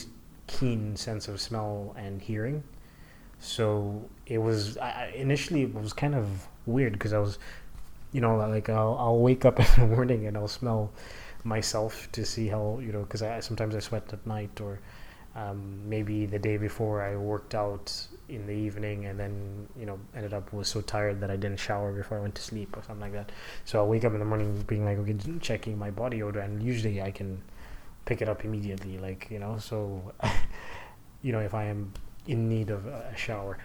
keen 0.47 0.95
sense 0.95 1.27
of 1.27 1.39
smell 1.39 1.93
and 1.95 2.21
hearing. 2.21 2.63
So 3.39 4.09
it 4.25 4.39
was 4.39 4.77
I, 4.77 5.13
initially 5.15 5.63
it 5.63 5.73
was 5.73 5.93
kind 5.93 6.15
of 6.15 6.47
weird 6.65 6.93
because 6.93 7.13
I 7.13 7.19
was, 7.19 7.37
you 8.11 8.19
know, 8.19 8.35
like 8.37 8.67
I'll 8.69 8.97
I'll 8.99 9.19
wake 9.19 9.45
up 9.45 9.59
in 9.77 9.89
the 9.89 9.95
morning 9.95 10.25
and 10.25 10.35
I'll 10.35 10.47
smell 10.47 10.91
myself 11.43 12.11
to 12.11 12.25
see 12.25 12.47
how 12.47 12.79
you 12.81 12.91
know 12.91 13.03
because 13.03 13.21
I 13.21 13.39
sometimes 13.41 13.75
I 13.75 13.79
sweat 13.79 14.11
at 14.11 14.25
night 14.25 14.59
or 14.59 14.79
um, 15.37 15.87
maybe 15.87 16.25
the 16.25 16.39
day 16.39 16.57
before 16.57 17.03
I 17.03 17.15
worked 17.15 17.53
out 17.53 17.93
in 18.27 18.45
the 18.47 18.53
evening 18.53 19.05
and 19.05 19.17
then 19.17 19.67
you 19.79 19.85
know 19.85 19.99
ended 20.15 20.33
up 20.33 20.51
was 20.51 20.67
so 20.67 20.81
tired 20.81 21.21
that 21.21 21.29
I 21.31 21.35
didn't 21.37 21.59
shower 21.59 21.93
before 21.93 22.17
I 22.17 22.21
went 22.21 22.35
to 22.35 22.41
sleep 22.41 22.75
or 22.75 22.83
something 22.83 23.01
like 23.01 23.13
that. 23.13 23.31
So 23.63 23.79
I'll 23.79 23.87
wake 23.87 24.03
up 24.03 24.13
in 24.13 24.19
the 24.19 24.25
morning 24.25 24.63
being 24.67 24.83
like 24.83 24.97
okay 24.97 25.15
checking 25.39 25.77
my 25.77 25.91
body 25.91 26.23
odor 26.23 26.39
and 26.39 26.61
usually 26.61 27.01
I 27.01 27.11
can 27.11 27.41
pick 28.05 28.21
it 28.21 28.27
up 28.27 28.43
immediately 28.45 28.97
like 28.97 29.27
you 29.29 29.37
know 29.37 29.57
so 29.59 30.13
you 31.21 31.31
know 31.31 31.39
if 31.39 31.53
I 31.53 31.65
am 31.65 31.93
in 32.27 32.49
need 32.49 32.71
of 32.71 32.87
a 32.87 33.13
shower. 33.15 33.57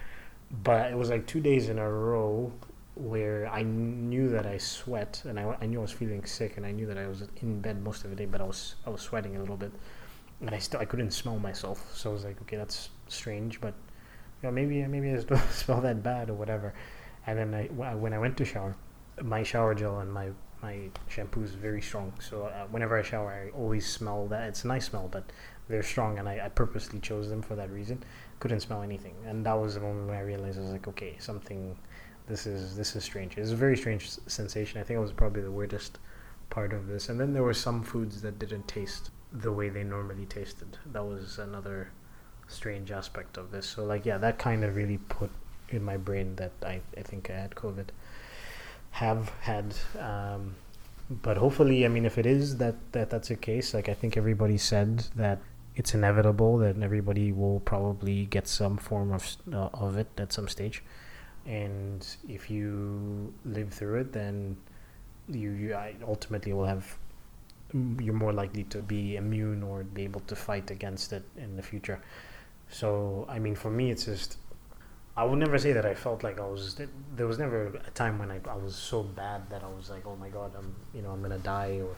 But 0.63 0.91
it 0.91 0.97
was 0.97 1.09
like 1.09 1.25
two 1.25 1.41
days 1.41 1.69
in 1.69 1.79
a 1.79 1.89
row 1.89 2.51
where 2.95 3.47
I 3.51 3.63
knew 3.63 4.29
that 4.29 4.45
I 4.45 4.59
sweat 4.59 5.23
and 5.25 5.39
I, 5.39 5.57
I 5.59 5.65
knew 5.65 5.79
I 5.79 5.81
was 5.81 5.91
feeling 5.91 6.23
sick 6.25 6.57
and 6.57 6.65
I 6.65 6.71
knew 6.71 6.85
that 6.85 6.97
I 6.97 7.07
was 7.07 7.23
in 7.41 7.59
bed 7.59 7.83
most 7.83 8.03
of 8.03 8.11
the 8.11 8.15
day, 8.15 8.25
but 8.25 8.39
I 8.39 8.43
was 8.43 8.75
I 8.85 8.91
was 8.91 9.01
sweating 9.01 9.35
a 9.35 9.39
little 9.39 9.57
bit, 9.57 9.71
and 10.41 10.51
I 10.51 10.59
still 10.59 10.79
I 10.79 10.85
couldn't 10.85 11.11
smell 11.11 11.39
myself. 11.39 11.95
So 11.95 12.09
I 12.09 12.13
was 12.13 12.23
like, 12.23 12.41
okay, 12.43 12.57
that's 12.57 12.89
strange, 13.07 13.61
but 13.61 13.73
you 14.41 14.49
know 14.49 14.51
maybe 14.51 14.85
maybe 14.87 15.11
I 15.11 15.17
don't 15.27 15.51
smell 15.51 15.81
that 15.81 16.03
bad 16.03 16.29
or 16.29 16.33
whatever. 16.33 16.73
And 17.25 17.37
then 17.39 17.53
I 17.53 17.95
when 17.95 18.13
I 18.13 18.19
went 18.19 18.37
to 18.37 18.45
shower, 18.45 18.75
my 19.21 19.43
shower 19.43 19.73
gel 19.75 19.99
and 19.99 20.11
my 20.11 20.29
my 20.61 20.89
shampoo 21.07 21.43
is 21.43 21.51
very 21.51 21.81
strong. 21.81 22.13
So 22.19 22.43
uh, 22.43 22.65
whenever 22.71 22.97
I 22.97 23.01
shower, 23.01 23.31
I 23.31 23.57
always 23.57 23.85
smell 23.85 24.27
that. 24.27 24.47
It's 24.47 24.63
a 24.63 24.67
nice 24.67 24.85
smell, 24.85 25.09
but 25.11 25.31
they're 25.67 25.83
strong, 25.83 26.19
and 26.19 26.27
I, 26.27 26.45
I 26.45 26.49
purposely 26.49 26.99
chose 26.99 27.29
them 27.29 27.41
for 27.41 27.55
that 27.55 27.69
reason. 27.69 28.03
Couldn't 28.39 28.61
smell 28.61 28.81
anything, 28.81 29.15
and 29.25 29.45
that 29.45 29.53
was 29.53 29.75
the 29.75 29.81
moment 29.81 30.07
when 30.07 30.17
I 30.17 30.21
realized 30.21 30.57
I 30.57 30.61
was 30.61 30.71
like, 30.71 30.87
okay, 30.87 31.15
something. 31.19 31.77
This 32.25 32.47
is 32.47 32.77
this 32.77 32.95
is 32.95 33.03
strange. 33.03 33.37
It's 33.37 33.51
a 33.51 33.55
very 33.55 33.75
strange 33.75 34.09
sensation. 34.27 34.79
I 34.79 34.83
think 34.85 34.97
it 34.97 35.01
was 35.01 35.11
probably 35.11 35.41
the 35.41 35.51
weirdest 35.51 35.99
part 36.49 36.71
of 36.71 36.87
this. 36.87 37.09
And 37.09 37.19
then 37.19 37.33
there 37.33 37.43
were 37.43 37.53
some 37.53 37.83
foods 37.83 38.21
that 38.21 38.39
didn't 38.39 38.65
taste 38.65 39.09
the 39.33 39.51
way 39.51 39.69
they 39.69 39.83
normally 39.83 40.25
tasted. 40.25 40.77
That 40.91 41.03
was 41.03 41.39
another 41.39 41.89
strange 42.47 42.91
aspect 42.91 43.37
of 43.37 43.51
this. 43.51 43.67
So 43.67 43.83
like 43.83 44.05
yeah, 44.05 44.17
that 44.19 44.37
kind 44.37 44.63
of 44.63 44.75
really 44.75 44.97
put 44.97 45.31
in 45.69 45.83
my 45.83 45.97
brain 45.97 46.35
that 46.35 46.51
I, 46.63 46.81
I 46.97 47.01
think 47.01 47.29
I 47.29 47.33
had 47.33 47.51
COVID. 47.51 47.87
Have 48.91 49.31
had 49.41 49.73
um, 49.99 50.55
but 51.09 51.37
hopefully, 51.37 51.85
I 51.85 51.89
mean, 51.89 52.05
if 52.05 52.17
it 52.17 52.25
is 52.25 52.57
that, 52.57 52.75
that 52.93 53.09
that's 53.09 53.29
a 53.29 53.35
case, 53.35 53.73
like 53.73 53.89
I 53.89 53.93
think 53.93 54.15
everybody 54.17 54.57
said 54.57 55.05
that 55.15 55.39
it's 55.75 55.93
inevitable 55.93 56.57
that 56.59 56.81
everybody 56.81 57.31
will 57.31 57.59
probably 57.61 58.25
get 58.25 58.47
some 58.47 58.77
form 58.77 59.11
of 59.11 59.35
uh, 59.51 59.69
of 59.73 59.97
it 59.97 60.07
at 60.17 60.31
some 60.31 60.47
stage, 60.47 60.83
and 61.45 62.05
if 62.29 62.49
you 62.49 63.33
live 63.43 63.73
through 63.73 64.01
it, 64.01 64.13
then 64.13 64.57
you, 65.27 65.51
you 65.51 65.77
ultimately 66.07 66.53
will 66.53 66.65
have 66.65 66.97
you're 67.99 68.13
more 68.13 68.33
likely 68.33 68.63
to 68.65 68.79
be 68.79 69.15
immune 69.15 69.63
or 69.63 69.83
be 69.83 70.03
able 70.03 70.21
to 70.21 70.35
fight 70.35 70.69
against 70.71 71.13
it 71.13 71.23
in 71.37 71.55
the 71.55 71.63
future. 71.63 72.01
So, 72.69 73.25
I 73.29 73.39
mean, 73.39 73.55
for 73.55 73.69
me, 73.69 73.91
it's 73.91 74.05
just 74.05 74.37
I 75.15 75.23
would 75.23 75.37
never 75.37 75.59
say 75.59 75.73
that 75.73 75.85
I 75.85 75.93
felt 75.93 76.23
like 76.23 76.39
I 76.39 76.45
was. 76.45 76.79
There 77.15 77.27
was 77.27 77.37
never 77.37 77.67
a 77.85 77.91
time 77.91 78.17
when 78.17 78.31
I, 78.31 78.39
I 78.49 78.55
was 78.55 78.75
so 78.75 79.03
bad 79.03 79.47
that 79.51 79.63
I 79.63 79.67
was 79.67 79.89
like, 79.89 80.07
oh 80.07 80.15
my 80.15 80.29
god, 80.29 80.51
I'm 80.57 80.75
you 80.93 81.03
know 81.03 81.11
I'm 81.11 81.21
gonna 81.21 81.37
die 81.37 81.81
or 81.83 81.95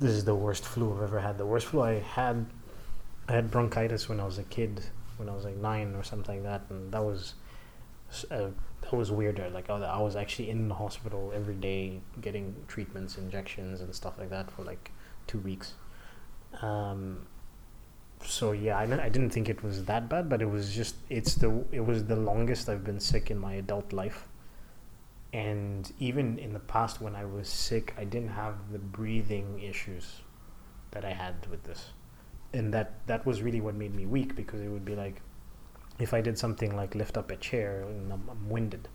this 0.00 0.12
is 0.12 0.24
the 0.24 0.34
worst 0.34 0.64
flu 0.64 0.94
I've 0.94 1.02
ever 1.02 1.20
had. 1.20 1.36
The 1.36 1.46
worst 1.46 1.66
flu 1.66 1.82
I 1.82 2.00
had, 2.00 2.46
I 3.28 3.32
had 3.32 3.50
bronchitis 3.50 4.08
when 4.08 4.20
I 4.20 4.24
was 4.24 4.38
a 4.38 4.44
kid, 4.44 4.82
when 5.18 5.28
I 5.28 5.34
was 5.34 5.44
like 5.44 5.56
nine 5.56 5.94
or 5.94 6.02
something 6.02 6.42
like 6.42 6.44
that, 6.44 6.70
and 6.70 6.90
that 6.92 7.02
was 7.02 7.34
uh, 8.30 8.48
that 8.90 8.96
was 8.96 9.10
weirder. 9.10 9.50
Like 9.50 9.68
I 9.68 10.00
was 10.00 10.16
actually 10.16 10.50
in 10.50 10.68
the 10.68 10.74
hospital 10.74 11.32
every 11.34 11.54
day 11.54 12.00
getting 12.20 12.54
treatments, 12.68 13.18
injections, 13.18 13.80
and 13.80 13.94
stuff 13.94 14.14
like 14.18 14.30
that 14.30 14.50
for 14.50 14.62
like 14.62 14.92
two 15.26 15.38
weeks. 15.38 15.74
Um, 16.62 17.26
so 18.24 18.52
yeah, 18.52 18.78
I, 18.78 18.82
I 18.82 19.08
didn't 19.08 19.30
think 19.30 19.48
it 19.48 19.62
was 19.62 19.84
that 19.86 20.08
bad, 20.08 20.28
but 20.28 20.40
it 20.40 20.48
was 20.50 20.74
just 20.74 20.96
it's 21.10 21.34
the 21.34 21.64
it 21.72 21.80
was 21.84 22.04
the 22.04 22.16
longest 22.16 22.68
I've 22.68 22.84
been 22.84 23.00
sick 23.00 23.30
in 23.30 23.38
my 23.38 23.54
adult 23.54 23.92
life. 23.92 24.28
And 25.32 25.92
even 25.98 26.38
in 26.38 26.52
the 26.52 26.60
past 26.60 27.00
when 27.00 27.14
I 27.14 27.24
was 27.24 27.48
sick, 27.48 27.92
I 27.98 28.04
didn't 28.04 28.30
have 28.30 28.72
the 28.72 28.78
breathing 28.78 29.60
issues 29.60 30.20
that 30.92 31.04
I 31.04 31.10
had 31.10 31.46
with 31.50 31.64
this. 31.64 31.90
And 32.52 32.72
that 32.72 33.06
that 33.06 33.26
was 33.26 33.42
really 33.42 33.60
what 33.60 33.74
made 33.74 33.94
me 33.94 34.06
weak 34.06 34.36
because 34.36 34.60
it 34.60 34.68
would 34.68 34.84
be 34.84 34.94
like 34.94 35.20
if 35.98 36.12
I 36.14 36.20
did 36.20 36.38
something 36.38 36.76
like 36.76 36.94
lift 36.94 37.16
up 37.16 37.30
a 37.30 37.36
chair 37.36 37.82
and 37.82 38.12
I'm, 38.12 38.28
I'm 38.30 38.48
winded. 38.48 38.88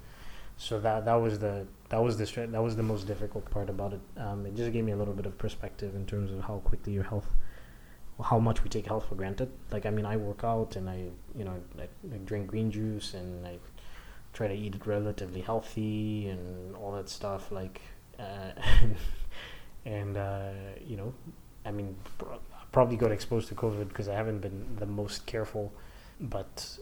So 0.57 0.79
that 0.81 1.05
that 1.05 1.15
was 1.15 1.39
the 1.39 1.65
that 1.89 2.01
was 2.03 2.17
the 2.17 2.47
that 2.47 2.61
was 2.61 2.75
the 2.75 2.83
most 2.83 3.07
difficult 3.07 3.49
part 3.49 3.69
about 3.69 3.93
it. 3.93 4.01
Um, 4.17 4.45
it 4.45 4.55
just 4.55 4.71
gave 4.71 4.83
me 4.83 4.91
a 4.91 4.97
little 4.97 5.13
bit 5.13 5.25
of 5.25 5.37
perspective 5.37 5.95
in 5.95 6.05
terms 6.05 6.31
of 6.31 6.41
how 6.41 6.57
quickly 6.59 6.93
your 6.93 7.03
health 7.03 7.35
how 8.23 8.37
much 8.39 8.63
we 8.63 8.69
take 8.69 8.85
health 8.85 9.07
for 9.09 9.15
granted. 9.15 9.51
Like 9.71 9.85
I 9.85 9.89
mean, 9.89 10.05
I 10.05 10.17
work 10.17 10.43
out 10.43 10.75
and 10.75 10.89
I 10.89 11.05
you 11.35 11.43
know 11.43 11.55
I, 11.79 11.83
I 11.83 12.17
drink 12.25 12.47
green 12.47 12.71
juice 12.71 13.13
and 13.13 13.45
I 13.45 13.57
try 14.33 14.47
to 14.47 14.53
eat 14.53 14.75
it 14.75 14.85
relatively 14.85 15.41
healthy 15.41 16.27
and 16.27 16.75
all 16.75 16.91
that 16.93 17.09
stuff. 17.09 17.51
Like 17.51 17.81
uh, 18.19 18.51
and 19.85 20.17
uh, 20.17 20.51
you 20.85 20.97
know, 20.97 21.13
I 21.65 21.71
mean, 21.71 21.95
pr- 22.17 22.35
probably 22.71 22.97
got 22.97 23.11
exposed 23.11 23.47
to 23.49 23.55
COVID 23.55 23.87
because 23.87 24.07
I 24.07 24.13
haven't 24.13 24.39
been 24.39 24.75
the 24.77 24.85
most 24.85 25.25
careful, 25.25 25.73
but 26.19 26.79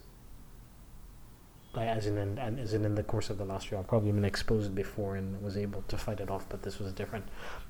like 1.74 1.88
as 1.88 2.08
in, 2.08 2.18
in 2.18 2.38
as 2.60 2.74
in 2.74 2.84
in 2.84 2.96
the 2.96 3.04
course 3.04 3.30
of 3.30 3.38
the 3.38 3.46
last 3.46 3.70
year, 3.70 3.80
I've 3.80 3.88
probably 3.88 4.12
been 4.12 4.26
exposed 4.26 4.74
before 4.74 5.16
and 5.16 5.42
was 5.42 5.56
able 5.56 5.84
to 5.88 5.98
fight 5.98 6.20
it 6.20 6.30
off. 6.30 6.48
But 6.50 6.64
this 6.64 6.80
was 6.80 6.92
different. 6.94 7.26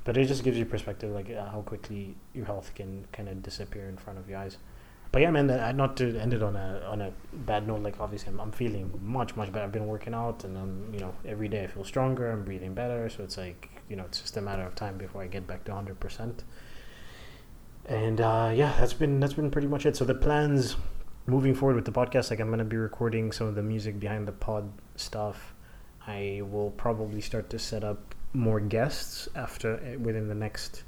But 0.05 0.15
it 0.15 0.25
just 0.25 0.43
gives 0.43 0.57
you 0.57 0.65
perspective, 0.65 1.11
like 1.11 1.29
uh, 1.29 1.49
how 1.49 1.61
quickly 1.61 2.15
your 2.33 2.45
health 2.45 2.71
can 2.75 3.05
kind 3.11 3.27
of 3.27 3.43
disappear 3.43 3.89
in 3.89 3.97
front 3.97 4.17
of 4.17 4.29
your 4.29 4.39
eyes. 4.39 4.57
But 5.11 5.23
yeah, 5.23 5.31
man, 5.31 5.49
uh, 5.49 5.71
not 5.73 5.97
to 5.97 6.17
end 6.17 6.33
it 6.33 6.43
on 6.43 6.55
a 6.55 6.81
on 6.87 7.01
a 7.01 7.11
bad 7.33 7.67
note. 7.67 7.81
Like 7.81 7.99
obviously, 7.99 8.31
I'm, 8.31 8.39
I'm 8.39 8.51
feeling 8.51 8.89
much 9.03 9.35
much 9.35 9.51
better. 9.51 9.65
I've 9.65 9.71
been 9.71 9.87
working 9.87 10.13
out, 10.13 10.45
and 10.45 10.57
I'm 10.57 10.93
you 10.93 10.99
know 11.01 11.13
every 11.25 11.49
day 11.49 11.63
I 11.63 11.67
feel 11.67 11.83
stronger. 11.83 12.31
I'm 12.31 12.45
breathing 12.45 12.73
better. 12.73 13.09
So 13.09 13.23
it's 13.23 13.37
like 13.37 13.69
you 13.89 13.97
know 13.97 14.03
it's 14.03 14.21
just 14.21 14.37
a 14.37 14.41
matter 14.41 14.63
of 14.63 14.75
time 14.75 14.97
before 14.97 15.23
I 15.23 15.27
get 15.27 15.45
back 15.45 15.65
to 15.65 15.71
100 15.71 15.99
percent. 15.99 16.43
And 17.85 18.21
uh, 18.21 18.51
yeah, 18.53 18.73
that's 18.79 18.93
been 18.93 19.19
that's 19.19 19.33
been 19.33 19.51
pretty 19.51 19.67
much 19.67 19.85
it. 19.85 19.97
So 19.97 20.05
the 20.05 20.15
plans 20.15 20.77
moving 21.29 21.53
forward 21.53 21.75
with 21.75 21.86
the 21.86 21.91
podcast, 21.91 22.31
like 22.31 22.39
I'm 22.39 22.50
gonna 22.50 22.65
be 22.65 22.77
recording 22.77 23.31
some 23.31 23.48
of 23.48 23.55
the 23.55 23.63
music 23.63 24.00
behind 24.00 24.27
the 24.27 24.31
pod 24.31 24.71
stuff. 24.95 25.53
I 26.07 26.41
will 26.43 26.71
probably 26.71 27.21
start 27.21 27.50
to 27.51 27.59
set 27.59 27.83
up 27.83 28.15
more 28.33 28.59
guests 28.59 29.27
after 29.36 29.79
eh, 29.83 29.95
within 29.95 30.27
the 30.27 30.36
next. 30.36 30.83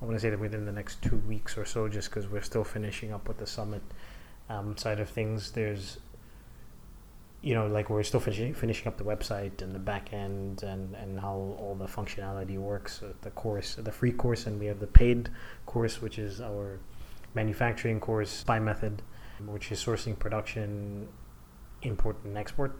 I 0.00 0.04
want 0.04 0.16
to 0.16 0.20
say 0.20 0.30
that 0.30 0.40
within 0.40 0.64
the 0.64 0.72
next 0.72 1.02
two 1.02 1.16
weeks 1.18 1.58
or 1.58 1.64
so, 1.64 1.88
just 1.88 2.08
because 2.08 2.28
we're 2.28 2.42
still 2.42 2.64
finishing 2.64 3.12
up 3.12 3.28
with 3.28 3.38
the 3.38 3.46
summit 3.46 3.82
um, 4.48 4.76
side 4.76 4.98
of 4.98 5.10
things. 5.10 5.50
There's, 5.50 5.98
you 7.42 7.54
know, 7.54 7.66
like 7.66 7.90
we're 7.90 8.02
still 8.02 8.20
finishing 8.20 8.54
finishing 8.54 8.88
up 8.88 8.96
the 8.96 9.04
website 9.04 9.60
and 9.60 9.74
the 9.74 9.78
back 9.78 10.12
end 10.12 10.62
and 10.62 10.94
and 10.94 11.18
how 11.20 11.34
all 11.58 11.76
the 11.78 11.86
functionality 11.86 12.58
works. 12.58 13.02
Uh, 13.02 13.12
the 13.22 13.30
course, 13.30 13.74
the 13.74 13.92
free 13.92 14.12
course, 14.12 14.46
and 14.46 14.60
we 14.60 14.66
have 14.66 14.80
the 14.80 14.86
paid 14.86 15.28
course, 15.66 16.00
which 16.00 16.18
is 16.18 16.40
our 16.40 16.78
manufacturing 17.34 18.00
course 18.00 18.42
by 18.44 18.58
method 18.58 19.02
which 19.46 19.72
is 19.72 19.82
sourcing, 19.82 20.18
production, 20.18 21.08
import, 21.82 22.16
and 22.24 22.36
export. 22.36 22.78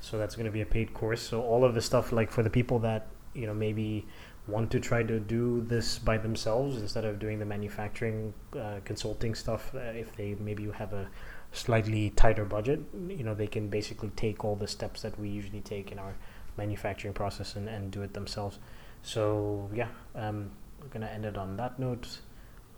So 0.00 0.18
that's 0.18 0.34
going 0.34 0.46
to 0.46 0.52
be 0.52 0.62
a 0.62 0.66
paid 0.66 0.94
course. 0.94 1.22
So 1.22 1.42
all 1.42 1.64
of 1.64 1.74
the 1.74 1.82
stuff, 1.82 2.12
like 2.12 2.30
for 2.30 2.42
the 2.42 2.50
people 2.50 2.78
that 2.80 3.06
you 3.34 3.46
know 3.46 3.54
maybe 3.54 4.06
want 4.48 4.70
to 4.72 4.80
try 4.80 5.02
to 5.02 5.20
do 5.20 5.62
this 5.68 5.98
by 5.98 6.18
themselves 6.18 6.76
instead 6.76 7.04
of 7.04 7.20
doing 7.20 7.38
the 7.38 7.44
manufacturing 7.44 8.34
uh, 8.58 8.80
consulting 8.84 9.34
stuff, 9.34 9.72
uh, 9.74 9.78
if 9.78 10.14
they 10.16 10.36
maybe 10.40 10.62
you 10.62 10.72
have 10.72 10.92
a 10.92 11.08
slightly 11.52 12.10
tighter 12.10 12.44
budget, 12.44 12.80
you 13.08 13.22
know 13.22 13.34
they 13.34 13.46
can 13.46 13.68
basically 13.68 14.10
take 14.16 14.44
all 14.44 14.56
the 14.56 14.66
steps 14.66 15.02
that 15.02 15.18
we 15.18 15.28
usually 15.28 15.60
take 15.60 15.92
in 15.92 15.98
our 15.98 16.14
manufacturing 16.56 17.14
process 17.14 17.56
and, 17.56 17.68
and 17.68 17.90
do 17.92 18.02
it 18.02 18.12
themselves. 18.12 18.58
So 19.02 19.70
yeah, 19.72 19.88
um, 20.16 20.50
we're 20.80 20.88
gonna 20.88 21.06
end 21.06 21.24
it 21.24 21.36
on 21.36 21.56
that 21.58 21.78
note 21.78 22.18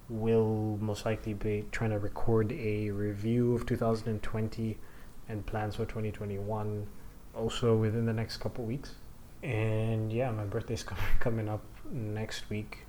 will 0.08 0.78
most 0.80 1.06
likely 1.06 1.34
be 1.34 1.64
trying 1.72 1.90
to 1.90 1.98
record 1.98 2.52
a 2.52 2.90
review 2.90 3.54
of 3.54 3.66
2020 3.66 4.78
and 5.28 5.46
plans 5.46 5.76
for 5.76 5.84
2021 5.86 6.86
also 7.34 7.76
within 7.76 8.06
the 8.06 8.12
next 8.12 8.38
couple 8.38 8.64
weeks. 8.64 8.94
And 9.42 10.12
yeah, 10.12 10.30
my 10.30 10.44
birthday's 10.44 10.84
coming 11.20 11.48
up 11.48 11.62
next 11.90 12.48
week, 12.50 12.80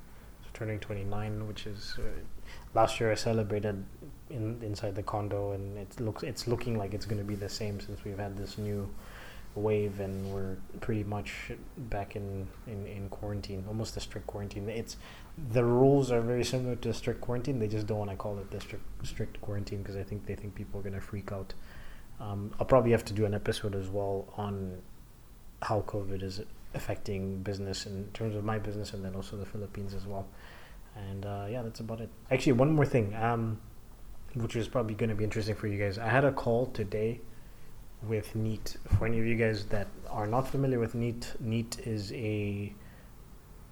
so 0.43 0.49
turning 0.53 0.79
29, 0.79 1.47
which 1.47 1.67
is 1.67 1.95
uh, 1.99 2.03
last 2.73 2.99
year 2.99 3.11
I 3.11 3.15
celebrated 3.15 3.83
in 4.29 4.61
inside 4.61 4.95
the 4.95 5.03
condo, 5.03 5.51
and 5.51 5.77
it 5.77 5.99
looks 5.99 6.23
it's 6.23 6.47
looking 6.47 6.77
like 6.77 6.93
it's 6.93 7.05
going 7.05 7.17
to 7.17 7.25
be 7.25 7.35
the 7.35 7.49
same 7.49 7.79
since 7.79 8.03
we've 8.03 8.17
had 8.17 8.37
this 8.37 8.57
new 8.57 8.89
wave 9.55 9.99
and 9.99 10.33
we're 10.33 10.57
pretty 10.81 11.03
much 11.03 11.51
back 11.77 12.15
in, 12.15 12.47
in, 12.67 12.85
in 12.87 13.09
quarantine, 13.09 13.63
almost 13.67 13.95
a 13.97 13.99
strict 13.99 14.27
quarantine. 14.27 14.69
It's 14.69 14.97
the 15.51 15.63
rules 15.63 16.11
are 16.11 16.21
very 16.21 16.43
similar 16.43 16.75
to 16.77 16.93
strict 16.93 17.21
quarantine. 17.21 17.59
They 17.59 17.67
just 17.67 17.87
don't 17.87 17.99
want 17.99 18.11
to 18.11 18.17
call 18.17 18.37
it 18.39 18.51
the 18.51 18.59
strict 18.59 18.83
strict 19.03 19.41
quarantine 19.41 19.79
because 19.79 19.95
I 19.95 20.03
think 20.03 20.25
they 20.25 20.35
think 20.35 20.55
people 20.55 20.79
are 20.79 20.83
gonna 20.83 21.01
freak 21.01 21.31
out 21.31 21.53
Um, 22.19 22.51
I'll 22.59 22.65
probably 22.65 22.91
have 22.91 23.03
to 23.05 23.13
do 23.13 23.25
an 23.25 23.33
episode 23.33 23.75
as 23.75 23.89
well 23.89 24.27
on 24.37 24.81
how 25.61 25.81
COVID 25.81 26.23
is 26.23 26.41
affecting 26.73 27.41
business 27.43 27.85
in 27.85 28.09
terms 28.13 28.35
of 28.35 28.43
my 28.43 28.59
business 28.59 28.93
and 28.93 29.03
then 29.03 29.15
also 29.15 29.37
the 29.37 29.45
Philippines 29.45 29.93
as 29.93 30.05
well. 30.05 30.25
And 30.95 31.25
uh, 31.25 31.45
yeah, 31.49 31.61
that's 31.61 31.81
about 31.81 31.99
it. 32.01 32.09
Actually, 32.31 32.53
one 32.53 32.71
more 32.73 32.85
thing, 32.85 33.13
um, 33.15 33.59
which 34.33 34.55
is 34.55 34.67
probably 34.67 34.95
going 34.95 35.09
to 35.09 35.15
be 35.15 35.23
interesting 35.23 35.55
for 35.55 35.67
you 35.67 35.77
guys. 35.77 35.97
I 35.97 36.07
had 36.07 36.23
a 36.25 36.31
call 36.31 36.67
today 36.67 37.19
with 38.03 38.35
Neat. 38.35 38.77
For 38.97 39.05
any 39.05 39.19
of 39.19 39.25
you 39.25 39.35
guys 39.35 39.65
that 39.65 39.87
are 40.09 40.27
not 40.27 40.47
familiar 40.47 40.79
with 40.79 40.95
Neat, 40.95 41.33
Neat 41.39 41.79
is 41.85 42.11
a 42.13 42.73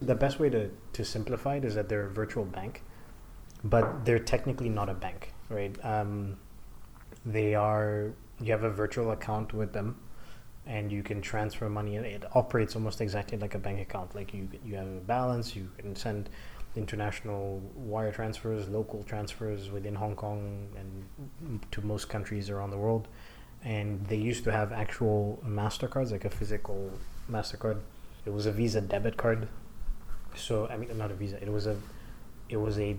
the 0.02 0.16
best 0.16 0.40
way 0.40 0.50
to, 0.50 0.70
to 0.94 1.06
simplify 1.06 1.56
it 1.56 1.66
is 1.66 1.76
that 1.76 1.88
they're 1.88 2.08
a 2.08 2.10
virtual 2.10 2.44
bank, 2.44 2.84
but 3.64 4.04
they're 4.04 4.20
technically 4.20 4.68
not 4.68 4.90
a 4.90 4.94
bank, 4.94 5.34
right? 5.50 5.74
Um, 5.86 6.38
they 7.26 7.56
are 7.56 8.14
you 8.42 8.52
have 8.52 8.64
a 8.64 8.70
virtual 8.70 9.12
account 9.12 9.54
with 9.54 9.74
them 9.74 9.96
and 10.66 10.92
you 10.92 11.04
can 11.04 11.22
transfer 11.22 11.70
money 11.70 11.96
it 11.96 12.24
operates 12.36 12.76
almost 12.76 13.02
exactly 13.02 13.38
like 13.38 13.54
a 13.54 13.60
bank 13.60 13.80
account 13.80 14.16
like 14.16 14.34
you 14.34 14.48
you 14.66 14.76
have 14.76 14.88
a 14.88 15.02
balance 15.02 15.56
you 15.56 15.70
can 15.78 15.96
send 15.96 16.30
international 16.76 17.62
wire 17.76 18.12
transfers 18.12 18.68
local 18.68 19.04
transfers 19.04 19.70
within 19.70 19.94
Hong 19.94 20.16
Kong 20.16 20.68
and 20.78 21.62
to 21.72 21.82
most 21.82 22.10
countries 22.10 22.50
around 22.50 22.72
the 22.72 22.78
world 22.78 23.08
and 23.64 24.06
they 24.08 24.18
used 24.18 24.44
to 24.44 24.52
have 24.52 24.72
actual 24.72 25.42
mastercards 25.46 26.12
like 26.12 26.26
a 26.26 26.30
physical 26.30 26.92
mastercard. 27.32 27.80
It 28.26 28.32
was 28.32 28.46
a 28.46 28.52
visa 28.52 28.82
debit 28.82 29.18
card. 29.18 29.48
So 30.36 30.68
i 30.68 30.78
mean 30.78 30.98
not 30.98 31.12
a 31.12 31.14
visa 31.14 31.42
it 31.42 31.52
was 31.52 31.68
a 31.68 31.78
it 32.50 32.58
was 32.58 32.80
a 32.80 32.98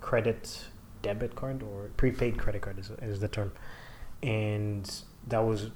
credit 0.00 0.66
debit 1.02 1.34
card 1.34 1.62
or 1.62 1.90
prepaid 1.96 2.38
credit 2.38 2.62
card 2.62 2.78
is, 2.78 2.90
is 3.02 3.20
the 3.20 3.28
term. 3.28 3.52
And 4.22 4.90
that 5.28 5.38
was 5.38 5.70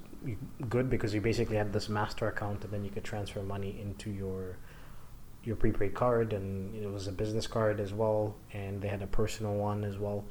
good 0.68 0.90
because 0.90 1.14
you 1.14 1.20
basically 1.20 1.56
had 1.56 1.72
this 1.72 1.88
master 1.88 2.28
account 2.28 2.64
and 2.64 2.72
then 2.72 2.84
you 2.84 2.90
could 2.90 3.04
transfer 3.04 3.42
money 3.42 3.78
into 3.80 4.10
your 4.10 4.56
your 5.42 5.56
prepaid 5.56 5.94
card 5.94 6.32
and 6.34 6.75
it 6.75 6.90
was 6.90 7.06
a 7.06 7.12
business 7.12 7.46
card 7.46 7.80
as 7.80 7.94
well 7.94 8.37
and 8.52 8.82
they 8.82 8.88
had 8.88 9.00
a 9.00 9.06
personal 9.06 9.54
one 9.54 9.84
as 9.84 9.96
well 9.99 10.22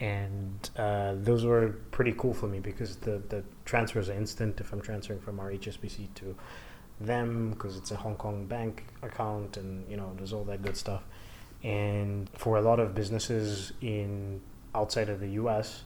and 0.00 0.70
uh, 0.76 1.14
those 1.16 1.44
were 1.44 1.76
pretty 1.90 2.14
cool 2.16 2.34
for 2.34 2.46
me 2.46 2.58
because 2.58 2.96
the, 2.96 3.22
the 3.28 3.44
transfers 3.64 4.08
are 4.08 4.14
instant 4.14 4.60
if 4.60 4.72
I'm 4.72 4.80
transferring 4.80 5.20
from 5.20 5.38
our 5.38 5.50
HSBC 5.52 6.14
to 6.16 6.34
them 7.00 7.50
because 7.50 7.76
it's 7.76 7.90
a 7.90 7.96
Hong 7.96 8.16
Kong 8.16 8.46
bank 8.46 8.86
account 9.02 9.56
and 9.56 9.88
you 9.90 9.96
know 9.96 10.12
there's 10.16 10.32
all 10.32 10.44
that 10.44 10.62
good 10.62 10.76
stuff 10.76 11.02
and 11.62 12.28
for 12.34 12.56
a 12.56 12.62
lot 12.62 12.80
of 12.80 12.94
businesses 12.94 13.72
in 13.80 14.40
outside 14.74 15.08
of 15.08 15.20
the 15.20 15.28
US 15.30 15.84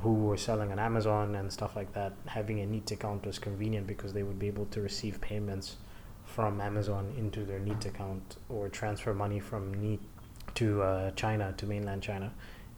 who 0.00 0.14
were 0.14 0.36
selling 0.36 0.72
on 0.72 0.78
Amazon 0.78 1.34
and 1.34 1.52
stuff 1.52 1.76
like 1.76 1.92
that, 1.92 2.12
having 2.26 2.60
a 2.60 2.66
Neat 2.66 2.90
account 2.90 3.26
was 3.26 3.38
convenient 3.38 3.86
because 3.86 4.12
they 4.12 4.22
would 4.22 4.38
be 4.38 4.46
able 4.46 4.66
to 4.66 4.80
receive 4.80 5.20
payments 5.20 5.76
from 6.24 6.60
Amazon 6.60 7.12
into 7.18 7.44
their 7.44 7.58
Neat 7.58 7.84
account 7.84 8.36
or 8.48 8.68
transfer 8.68 9.12
money 9.12 9.38
from 9.38 9.74
Neat 9.74 10.00
to 10.54 10.82
uh, 10.82 11.10
China, 11.12 11.54
to 11.56 11.66
mainland 11.66 12.02
China. 12.02 12.32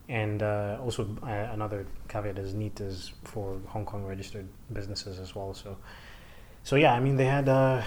And 0.07 0.43
uh, 0.43 0.77
also, 0.81 1.17
uh, 1.23 1.27
another 1.27 1.87
caveat 2.07 2.37
is 2.37 2.53
Neat 2.53 2.79
is 2.79 3.11
for 3.23 3.59
Hong 3.67 3.85
Kong 3.85 4.05
registered 4.05 4.47
businesses 4.71 5.19
as 5.19 5.33
well. 5.33 5.53
So, 5.53 5.77
so 6.63 6.75
yeah, 6.75 6.93
I 6.93 6.99
mean, 6.99 7.15
they 7.17 7.25
had 7.25 7.49
uh, 7.49 7.81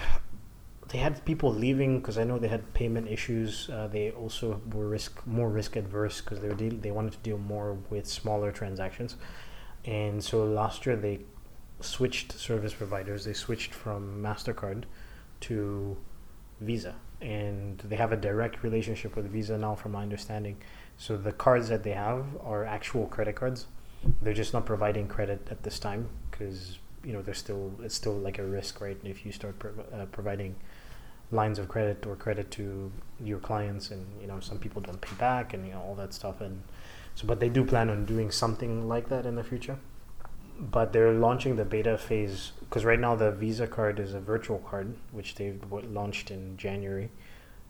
they 0.89 0.97
had 0.97 1.23
people 1.23 1.53
leaving 1.53 1.99
because 1.99 2.17
I 2.17 2.23
know 2.25 2.37
they 2.37 2.47
had 2.47 2.73
payment 2.73 3.07
issues. 3.07 3.69
Uh, 3.69 3.87
they 3.87 4.11
also 4.11 4.59
were 4.73 4.87
risk 4.87 5.25
more 5.25 5.49
risk 5.49 5.75
adverse 5.75 6.19
because 6.19 6.41
they 6.41 6.49
were 6.49 6.55
deal- 6.55 6.77
they 6.81 6.91
wanted 6.91 7.13
to 7.13 7.19
deal 7.19 7.37
more 7.37 7.77
with 7.89 8.05
smaller 8.05 8.51
transactions, 8.51 9.15
and 9.85 10.21
so 10.23 10.43
last 10.43 10.85
year 10.85 10.95
they 10.95 11.19
switched 11.79 12.33
service 12.33 12.73
providers. 12.73 13.23
They 13.23 13.33
switched 13.33 13.73
from 13.73 14.21
Mastercard 14.21 14.83
to 15.41 15.95
Visa, 16.59 16.95
and 17.21 17.77
they 17.79 17.95
have 17.95 18.11
a 18.11 18.17
direct 18.17 18.63
relationship 18.63 19.15
with 19.15 19.31
Visa 19.31 19.57
now, 19.57 19.75
from 19.75 19.93
my 19.93 20.01
understanding. 20.01 20.57
So 20.99 21.15
the 21.15 21.31
cards 21.31 21.69
that 21.69 21.83
they 21.83 21.93
have 21.93 22.25
are 22.43 22.65
actual 22.65 23.07
credit 23.07 23.37
cards. 23.37 23.67
They're 24.21 24.33
just 24.33 24.53
not 24.53 24.65
providing 24.65 25.07
credit 25.07 25.47
at 25.49 25.63
this 25.63 25.79
time 25.79 26.09
because 26.29 26.77
you 27.05 27.13
know 27.13 27.21
they're 27.21 27.33
still 27.33 27.71
it's 27.81 27.95
still 27.95 28.13
like 28.13 28.37
a 28.37 28.43
risk, 28.43 28.81
right? 28.81 28.97
If 29.03 29.25
you 29.25 29.31
start 29.31 29.57
pro- 29.59 29.71
uh, 29.93 30.05
providing 30.11 30.55
lines 31.31 31.57
of 31.57 31.69
credit 31.69 32.05
or 32.05 32.15
credit 32.17 32.51
to 32.51 32.91
your 33.23 33.39
clients 33.39 33.91
and 33.91 34.05
you 34.19 34.27
know 34.27 34.39
some 34.39 34.57
people 34.57 34.81
don't 34.81 34.99
pay 34.99 35.15
back 35.15 35.53
and 35.53 35.65
you 35.65 35.71
know 35.71 35.79
all 35.79 35.95
that 35.95 36.13
stuff 36.13 36.41
and 36.41 36.61
so 37.15 37.27
but 37.27 37.39
they 37.39 37.49
do 37.49 37.63
plan 37.63 37.89
on 37.89 38.03
doing 38.03 38.31
something 38.31 38.87
like 38.87 39.09
that 39.09 39.27
in 39.27 39.35
the 39.35 39.43
future 39.43 39.77
but 40.59 40.91
they're 40.91 41.13
launching 41.13 41.55
the 41.55 41.63
beta 41.63 41.97
phase 41.97 42.51
because 42.61 42.83
right 42.83 42.99
now 42.99 43.15
the 43.15 43.31
visa 43.31 43.67
card 43.67 43.99
is 43.99 44.15
a 44.15 44.19
virtual 44.19 44.57
card 44.59 44.95
which 45.11 45.35
they've 45.35 45.61
launched 45.71 46.31
in 46.31 46.57
january 46.57 47.11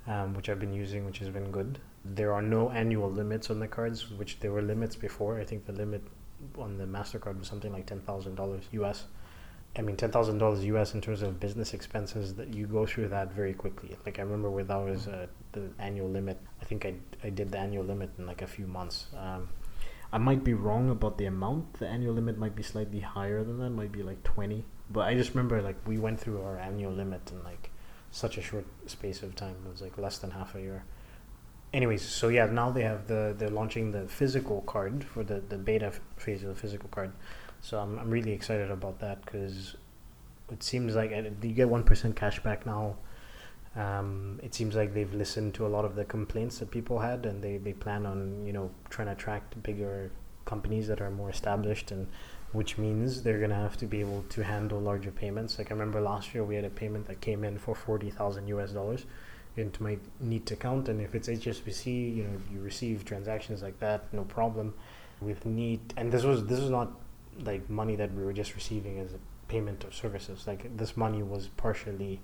um, 0.07 0.33
which 0.33 0.47
i've 0.47 0.59
been 0.59 0.73
using 0.73 1.05
which 1.05 1.19
has 1.19 1.29
been 1.29 1.51
good 1.51 1.79
there 2.15 2.33
are 2.33 2.41
no 2.41 2.69
annual 2.71 3.11
limits 3.11 3.49
on 3.49 3.59
the 3.59 3.67
cards 3.67 4.09
which 4.11 4.39
there 4.39 4.51
were 4.51 4.61
limits 4.61 4.95
before 4.95 5.39
i 5.39 5.43
think 5.43 5.65
the 5.65 5.73
limit 5.73 6.01
on 6.57 6.77
the 6.77 6.85
mastercard 6.85 7.37
was 7.37 7.47
something 7.47 7.71
like 7.73 7.85
$10000 7.85 8.73
us 8.73 9.05
I 9.77 9.81
mean, 9.81 9.95
ten 9.95 10.11
thousand 10.11 10.39
dollars 10.39 10.65
US 10.65 10.93
in 10.93 11.01
terms 11.01 11.21
of 11.21 11.39
business 11.39 11.73
expenses 11.73 12.33
that 12.35 12.53
you 12.53 12.65
go 12.65 12.85
through 12.85 13.09
that 13.09 13.31
very 13.31 13.53
quickly. 13.53 13.95
Like 14.05 14.19
I 14.19 14.23
remember 14.23 14.49
with 14.49 14.71
ours, 14.71 15.07
uh, 15.07 15.27
the 15.51 15.69
annual 15.77 16.09
limit. 16.09 16.39
I 16.61 16.65
think 16.65 16.85
I 16.85 16.95
I 17.23 17.29
did 17.29 17.51
the 17.51 17.59
annual 17.59 17.85
limit 17.85 18.09
in 18.17 18.25
like 18.25 18.41
a 18.41 18.47
few 18.47 18.65
months. 18.65 19.07
Um, 19.15 19.49
I 20.11 20.17
might 20.17 20.43
be 20.43 20.55
wrong 20.55 20.89
about 20.89 21.19
the 21.19 21.25
amount. 21.25 21.73
The 21.73 21.87
annual 21.87 22.15
limit 22.15 22.37
might 22.37 22.55
be 22.55 22.63
slightly 22.63 22.99
higher 22.99 23.43
than 23.43 23.59
that. 23.59 23.69
Might 23.69 23.91
be 23.91 24.01
like 24.01 24.23
twenty. 24.23 24.65
But 24.89 25.01
I 25.01 25.13
just 25.13 25.29
remember 25.35 25.61
like 25.61 25.77
we 25.85 25.99
went 25.99 26.19
through 26.19 26.41
our 26.41 26.57
annual 26.57 26.91
limit 26.91 27.31
in 27.31 27.43
like 27.43 27.69
such 28.09 28.39
a 28.39 28.41
short 28.41 28.65
space 28.87 29.21
of 29.21 29.35
time. 29.35 29.55
It 29.65 29.71
was 29.71 29.81
like 29.83 29.97
less 29.99 30.17
than 30.17 30.31
half 30.31 30.55
a 30.55 30.61
year. 30.61 30.83
Anyways, 31.71 32.01
so 32.01 32.29
yeah, 32.29 32.45
now 32.47 32.71
they 32.71 32.81
have 32.81 33.07
the 33.07 33.35
they're 33.37 33.49
launching 33.49 33.91
the 33.91 34.07
physical 34.07 34.61
card 34.61 35.03
for 35.03 35.23
the 35.23 35.41
the 35.49 35.57
beta 35.57 35.91
phase 36.17 36.43
of 36.43 36.49
the 36.49 36.55
physical 36.55 36.89
card. 36.89 37.11
So 37.61 37.79
I'm, 37.79 37.99
I'm 37.99 38.09
really 38.09 38.31
excited 38.31 38.71
about 38.71 38.99
that 38.99 39.23
because 39.25 39.75
it 40.51 40.63
seems 40.63 40.95
like 40.95 41.11
you 41.11 41.51
get 41.51 41.67
1% 41.67 42.15
cash 42.15 42.41
back 42.41 42.65
now. 42.65 42.95
Um, 43.75 44.39
it 44.41 44.55
seems 44.55 44.75
like 44.75 44.93
they've 44.93 45.13
listened 45.13 45.53
to 45.55 45.67
a 45.67 45.69
lot 45.69 45.85
of 45.85 45.95
the 45.95 46.05
complaints 46.05 46.57
that 46.59 46.71
people 46.71 46.99
had 46.99 47.25
and 47.25 47.43
they, 47.43 47.57
they 47.57 47.73
plan 47.73 48.05
on, 48.05 48.45
you 48.45 48.53
know, 48.53 48.71
trying 48.89 49.07
to 49.07 49.11
attract 49.11 49.61
bigger 49.61 50.11
companies 50.45 50.87
that 50.87 51.01
are 51.01 51.11
more 51.11 51.29
established 51.29 51.91
and 51.91 52.07
which 52.51 52.79
means 52.79 53.21
they're 53.21 53.45
to 53.47 53.53
have 53.53 53.77
to 53.77 53.85
be 53.85 53.99
able 53.99 54.25
to 54.29 54.43
handle 54.43 54.79
larger 54.79 55.11
payments. 55.11 55.59
Like 55.59 55.69
I 55.69 55.73
remember 55.75 56.01
last 56.01 56.33
year 56.33 56.43
we 56.43 56.55
had 56.55 56.65
a 56.65 56.69
payment 56.69 57.05
that 57.07 57.21
came 57.21 57.43
in 57.43 57.59
for 57.59 57.75
40,000 57.75 58.47
US 58.47 58.71
dollars 58.71 59.05
into 59.59 59.83
my 59.83 59.97
Neat 60.19 60.49
account 60.51 60.89
and 60.89 61.01
if 61.01 61.15
it's 61.15 61.27
HSBC, 61.27 62.15
you 62.15 62.23
know, 62.23 62.41
you 62.51 62.59
receive 62.61 63.05
transactions 63.05 63.61
like 63.61 63.79
that, 63.79 64.11
no 64.13 64.23
problem. 64.23 64.73
With 65.21 65.45
Neat 65.45 65.93
and 65.97 66.11
this 66.11 66.23
was 66.23 66.45
this 66.45 66.59
was 66.59 66.69
not 66.69 66.91
like 67.43 67.69
money 67.69 67.95
that 67.95 68.13
we 68.13 68.23
were 68.23 68.33
just 68.33 68.55
receiving 68.55 68.99
as 68.99 69.13
a 69.13 69.19
payment 69.47 69.83
of 69.83 69.93
services. 69.93 70.47
Like 70.47 70.75
this 70.77 70.95
money 70.95 71.23
was 71.23 71.47
partially 71.57 72.21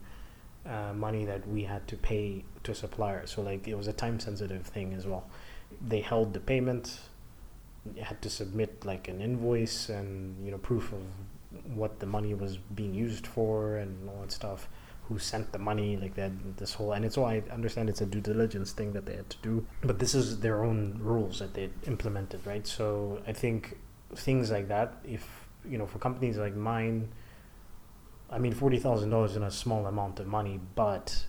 uh, 0.65 0.93
money 0.93 1.25
that 1.25 1.47
we 1.47 1.63
had 1.63 1.87
to 1.89 1.97
pay 1.97 2.43
to 2.63 2.73
suppliers. 2.73 3.31
So 3.31 3.41
like 3.41 3.67
it 3.67 3.75
was 3.75 3.87
a 3.87 3.93
time 3.93 4.19
sensitive 4.19 4.65
thing 4.65 4.93
as 4.93 5.05
well. 5.05 5.25
They 5.85 6.01
held 6.01 6.33
the 6.33 6.39
payment, 6.39 6.99
had 8.01 8.21
to 8.21 8.29
submit 8.29 8.85
like 8.85 9.07
an 9.07 9.21
invoice 9.21 9.89
and 9.89 10.43
you 10.45 10.51
know 10.51 10.57
proof 10.57 10.91
of 10.93 11.01
what 11.75 11.99
the 11.99 12.05
money 12.05 12.33
was 12.33 12.57
being 12.57 12.93
used 12.93 13.27
for 13.27 13.77
and 13.77 14.09
all 14.09 14.21
that 14.21 14.31
stuff. 14.31 14.67
Who 15.07 15.19
sent 15.19 15.51
the 15.51 15.59
money? 15.59 15.97
Like 15.97 16.15
that, 16.15 16.31
this 16.57 16.73
whole 16.73 16.93
and 16.93 17.05
it's 17.05 17.17
all 17.17 17.25
I 17.25 17.43
understand. 17.51 17.89
It's 17.89 18.01
a 18.01 18.05
due 18.05 18.21
diligence 18.21 18.71
thing 18.71 18.93
that 18.93 19.05
they 19.05 19.15
had 19.15 19.29
to 19.29 19.37
do, 19.41 19.65
but 19.81 19.99
this 19.99 20.15
is 20.15 20.39
their 20.39 20.63
own 20.63 20.97
rules 20.99 21.39
that 21.39 21.53
they 21.53 21.69
implemented, 21.85 22.45
right? 22.45 22.65
So 22.65 23.21
I 23.27 23.33
think 23.33 23.77
things 24.13 24.51
like 24.51 24.67
that 24.67 24.93
if 25.03 25.27
you 25.67 25.77
know 25.77 25.85
for 25.85 25.99
companies 25.99 26.37
like 26.37 26.55
mine 26.55 27.09
i 28.29 28.37
mean 28.37 28.53
$40000 28.53 29.25
is 29.25 29.35
a 29.37 29.51
small 29.51 29.85
amount 29.85 30.19
of 30.19 30.27
money 30.27 30.59
but 30.75 31.25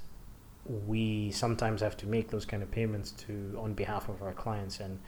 we 0.87 1.31
sometimes 1.31 1.81
have 1.81 1.97
to 1.97 2.07
make 2.07 2.31
those 2.31 2.45
kind 2.45 2.63
of 2.63 2.71
payments 2.71 3.13
to 3.13 3.59
on 3.59 3.75
behalf 3.75 4.09
of 4.09 4.23
our 4.23 4.33
clients 4.33 4.81
and 4.81 4.99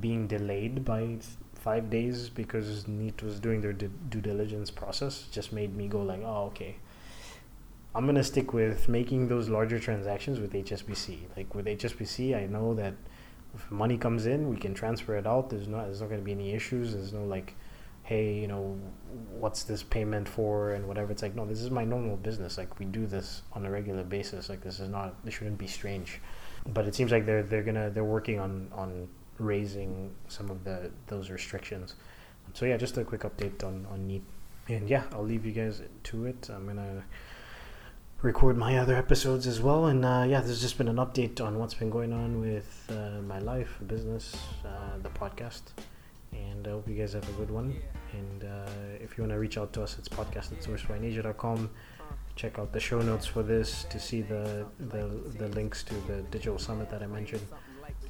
being 0.00 0.26
delayed 0.26 0.84
by 0.84 1.16
five 1.54 1.88
days 1.90 2.28
because 2.28 2.86
neat 2.86 3.22
was 3.22 3.40
doing 3.40 3.60
their 3.60 3.72
due 3.72 4.20
diligence 4.20 4.70
process 4.70 5.26
just 5.30 5.52
made 5.52 5.74
me 5.74 5.88
go 5.88 6.02
like 6.02 6.20
oh 6.24 6.44
okay 6.46 6.76
i'm 7.96 8.04
going 8.04 8.14
to 8.14 8.24
stick 8.24 8.52
with 8.52 8.88
making 8.88 9.26
those 9.28 9.48
larger 9.48 9.78
transactions 9.78 10.38
with 10.38 10.52
hsbc 10.52 11.18
like 11.36 11.54
with 11.54 11.66
hsbc 11.66 12.36
i 12.36 12.46
know 12.46 12.74
that 12.74 12.94
if 13.56 13.70
money 13.70 13.96
comes 13.96 14.26
in, 14.26 14.48
we 14.48 14.56
can 14.56 14.74
transfer 14.74 15.16
it 15.16 15.26
out. 15.26 15.50
There's 15.50 15.66
no 15.66 15.78
there's 15.78 16.00
not 16.00 16.08
going 16.08 16.20
to 16.20 16.24
be 16.24 16.32
any 16.32 16.52
issues. 16.52 16.92
There's 16.92 17.12
no 17.12 17.24
like, 17.24 17.54
hey, 18.02 18.34
you 18.34 18.46
know, 18.46 18.78
what's 19.30 19.64
this 19.64 19.82
payment 19.82 20.28
for 20.28 20.72
and 20.72 20.86
whatever. 20.86 21.10
It's 21.12 21.22
like 21.22 21.34
no, 21.34 21.46
this 21.46 21.62
is 21.62 21.70
my 21.70 21.84
normal 21.84 22.16
business. 22.16 22.58
Like 22.58 22.78
we 22.78 22.86
do 22.86 23.06
this 23.06 23.42
on 23.52 23.64
a 23.64 23.70
regular 23.70 24.04
basis. 24.04 24.48
Like 24.48 24.62
this 24.62 24.78
is 24.78 24.88
not 24.88 25.24
this 25.24 25.34
shouldn't 25.34 25.58
be 25.58 25.66
strange. 25.66 26.20
But 26.66 26.86
it 26.86 26.94
seems 26.94 27.12
like 27.12 27.26
they're 27.26 27.42
they're 27.42 27.62
gonna 27.62 27.90
they're 27.90 28.04
working 28.04 28.38
on 28.38 28.68
on 28.72 29.08
raising 29.38 30.14
some 30.28 30.50
of 30.50 30.64
the 30.64 30.90
those 31.06 31.30
restrictions. 31.30 31.94
so 32.52 32.66
yeah, 32.66 32.76
just 32.76 32.96
a 32.98 33.04
quick 33.04 33.22
update 33.22 33.64
on 33.64 33.86
on 33.90 34.06
Neat, 34.06 34.24
and 34.68 34.88
yeah, 34.88 35.04
I'll 35.12 35.24
leave 35.24 35.46
you 35.46 35.52
guys 35.52 35.82
to 36.04 36.26
it. 36.26 36.48
I'm 36.52 36.66
gonna 36.66 37.04
record 38.22 38.56
my 38.56 38.78
other 38.78 38.96
episodes 38.96 39.46
as 39.46 39.60
well, 39.60 39.86
and 39.86 40.04
uh, 40.04 40.24
yeah, 40.28 40.40
there's 40.40 40.60
just 40.60 40.78
been 40.78 40.88
an 40.88 40.96
update 40.96 41.40
on 41.40 41.58
what's 41.58 41.74
been 41.74 41.90
going 41.90 42.12
on 42.12 42.40
with 42.40 42.90
uh, 42.90 43.20
my 43.22 43.38
life, 43.38 43.78
business, 43.86 44.36
uh, 44.64 44.98
the 45.02 45.10
podcast, 45.10 45.62
and 46.32 46.66
I 46.66 46.70
hope 46.70 46.88
you 46.88 46.94
guys 46.94 47.12
have 47.12 47.28
a 47.28 47.32
good 47.32 47.50
one. 47.50 47.76
And 48.12 48.44
uh, 48.44 48.70
if 49.00 49.16
you 49.16 49.22
want 49.22 49.32
to 49.32 49.38
reach 49.38 49.58
out 49.58 49.72
to 49.74 49.82
us, 49.82 49.96
it's 49.98 50.08
podcast 50.08 50.52
at 50.52 50.62
sourcefindasia.com. 50.62 51.70
Check 52.34 52.58
out 52.58 52.72
the 52.72 52.80
show 52.80 53.00
notes 53.00 53.26
for 53.26 53.42
this 53.42 53.84
to 53.84 53.98
see 53.98 54.22
the 54.22 54.66
the, 54.78 55.08
the 55.38 55.48
links 55.48 55.82
to 55.84 55.94
the 56.06 56.22
digital 56.30 56.58
summit 56.58 56.90
that 56.90 57.02
I 57.02 57.06
mentioned 57.06 57.46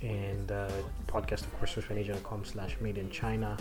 and 0.03 0.53
uh, 0.53 0.69
podcast 1.07 1.42
of 1.42 1.57
course 1.59 1.75
sourcefindasia.com 1.75 2.45
slash 2.45 2.77
made 2.81 2.99
in 2.99 3.11
china 3.11 3.57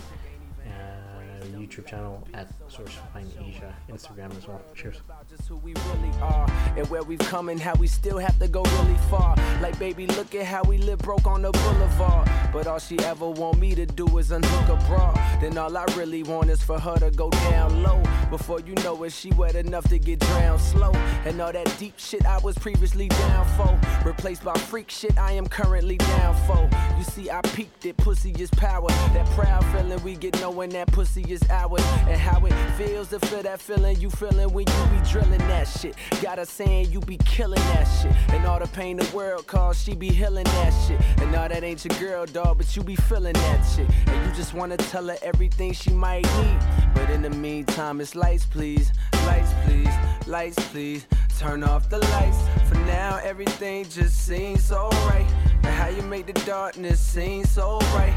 youtube 1.54 1.86
channel 1.86 2.28
at 2.34 2.48
sourcefind 2.70 3.28
asia 3.48 3.74
instagram 3.90 4.36
as 4.38 4.48
well. 4.48 4.62
Cheers. 4.76 4.98
Just 5.30 5.48
who 5.48 5.58
we 5.58 5.74
really 5.74 6.12
are 6.22 6.50
and 6.78 6.88
where 6.90 7.04
we've 7.04 7.20
come 7.20 7.50
and 7.50 7.60
how 7.60 7.74
we 7.76 7.88
still 7.88 8.18
have 8.18 8.38
to 8.40 8.48
go 8.48 8.64
really 8.64 8.98
far. 9.10 9.36
Like 9.62 9.78
baby 9.80 10.08
look 10.08 10.36
at 10.36 10.46
how 10.46 10.64
we 10.64 10.78
live 10.78 11.00
broke 11.00 11.26
on 11.28 11.42
the 11.42 11.52
boulevard. 11.52 12.30
But 12.52 12.68
all 12.68 12.80
she 12.80 12.98
ever 13.00 13.30
want 13.30 13.60
me 13.60 13.76
to 13.76 13.86
do 13.86 14.18
is 14.18 14.32
unhook 14.32 14.70
a 14.70 14.76
bra. 14.88 15.14
Then 15.42 15.58
all 15.58 15.76
i 15.78 15.86
really 15.96 16.24
want 16.24 16.50
is 16.50 16.62
for 16.62 16.80
her 16.80 16.96
to 16.98 17.12
go 17.12 17.30
down 17.30 17.84
low. 17.84 18.02
Before 18.30 18.60
you 18.60 18.76
know 18.76 19.04
it 19.04 19.12
she 19.12 19.32
wet 19.32 19.56
enough 19.56 19.88
to 19.90 20.00
get 20.00 20.20
drowned 20.20 20.62
slow. 20.62 20.92
And 21.26 21.42
all 21.42 21.52
that 21.52 21.74
deep 21.78 21.98
shit 21.98 22.26
i 22.26 22.38
was 22.40 22.58
previously 22.58 23.08
down 23.08 23.46
for. 23.58 23.80
Replaced 24.08 24.44
by 24.44 24.54
freak 24.54 24.90
shit 24.90 25.18
i 25.18 25.32
am 25.32 25.48
currently 25.48 25.98
down 25.98 26.36
for. 26.48 26.70
You 26.98 27.04
see 27.04 27.30
i 27.30 27.42
peaked 27.42 27.86
it 27.86 27.98
pussy 27.98 28.32
is 28.32 28.50
power. 28.52 28.90
That 29.14 29.26
proud 29.32 29.64
feeling 29.66 30.04
we 30.04 30.16
get 30.16 30.40
knowing 30.42 30.70
that 30.72 30.88
pussy 30.88 31.24
is 31.30 31.35
and 31.44 32.20
how 32.20 32.46
it 32.46 32.54
feels 32.78 33.10
to 33.10 33.20
feel 33.20 33.44
that 33.44 33.60
feeling 33.60 34.00
you 34.00 34.10
feeling 34.10 34.52
when 34.54 34.66
you 34.68 35.00
be 35.00 35.10
drilling 35.10 35.40
that 35.40 35.68
shit. 35.68 35.96
Got 36.22 36.38
her 36.38 36.46
saying 36.46 36.92
you 36.92 37.00
be 37.00 37.18
killing 37.18 37.62
that 37.74 37.86
shit. 37.86 38.12
And 38.34 38.46
all 38.46 38.60
the 38.60 38.68
pain 38.68 38.98
the 38.98 39.16
world 39.16 39.48
cause 39.48 39.82
she 39.82 39.96
be 39.96 40.10
healing 40.10 40.44
that 40.44 40.74
shit. 40.88 41.00
And 41.22 41.36
all 41.36 41.50
that 41.50 41.64
ain't 41.64 41.84
your 41.86 41.98
girl 42.00 42.26
dog 42.26 42.58
but 42.58 42.76
you 42.76 42.84
be 42.84 42.96
feeling 42.96 43.34
that 43.34 43.64
shit. 43.64 43.90
And 44.08 44.28
you 44.28 44.36
just 44.36 44.54
want 44.54 44.72
to 44.72 44.78
tell 44.90 45.08
her 45.08 45.18
everything 45.22 45.74
she 45.74 45.92
might 45.92 46.26
need. 46.42 46.60
But 46.94 47.10
in 47.10 47.22
the 47.22 47.30
meantime 47.30 48.02
it's 48.02 48.16
lights 48.16 48.46
please. 48.46 48.92
Lights 49.26 49.52
please. 49.66 49.94
Lights 50.28 50.70
please. 50.70 51.08
Turn 51.38 51.64
off 51.64 51.90
the 51.90 52.00
lights. 52.00 52.38
For 52.70 52.76
now 52.86 53.20
everything 53.24 53.86
just 53.86 54.26
seems 54.26 54.72
alright. 54.72 55.26
right 55.26 55.46
and 55.66 55.74
how 55.74 55.88
you 55.88 56.02
make 56.04 56.28
the 56.28 56.34
darkness 56.46 57.00
seem 57.00 57.44
so 57.44 57.80
bright 57.92 58.14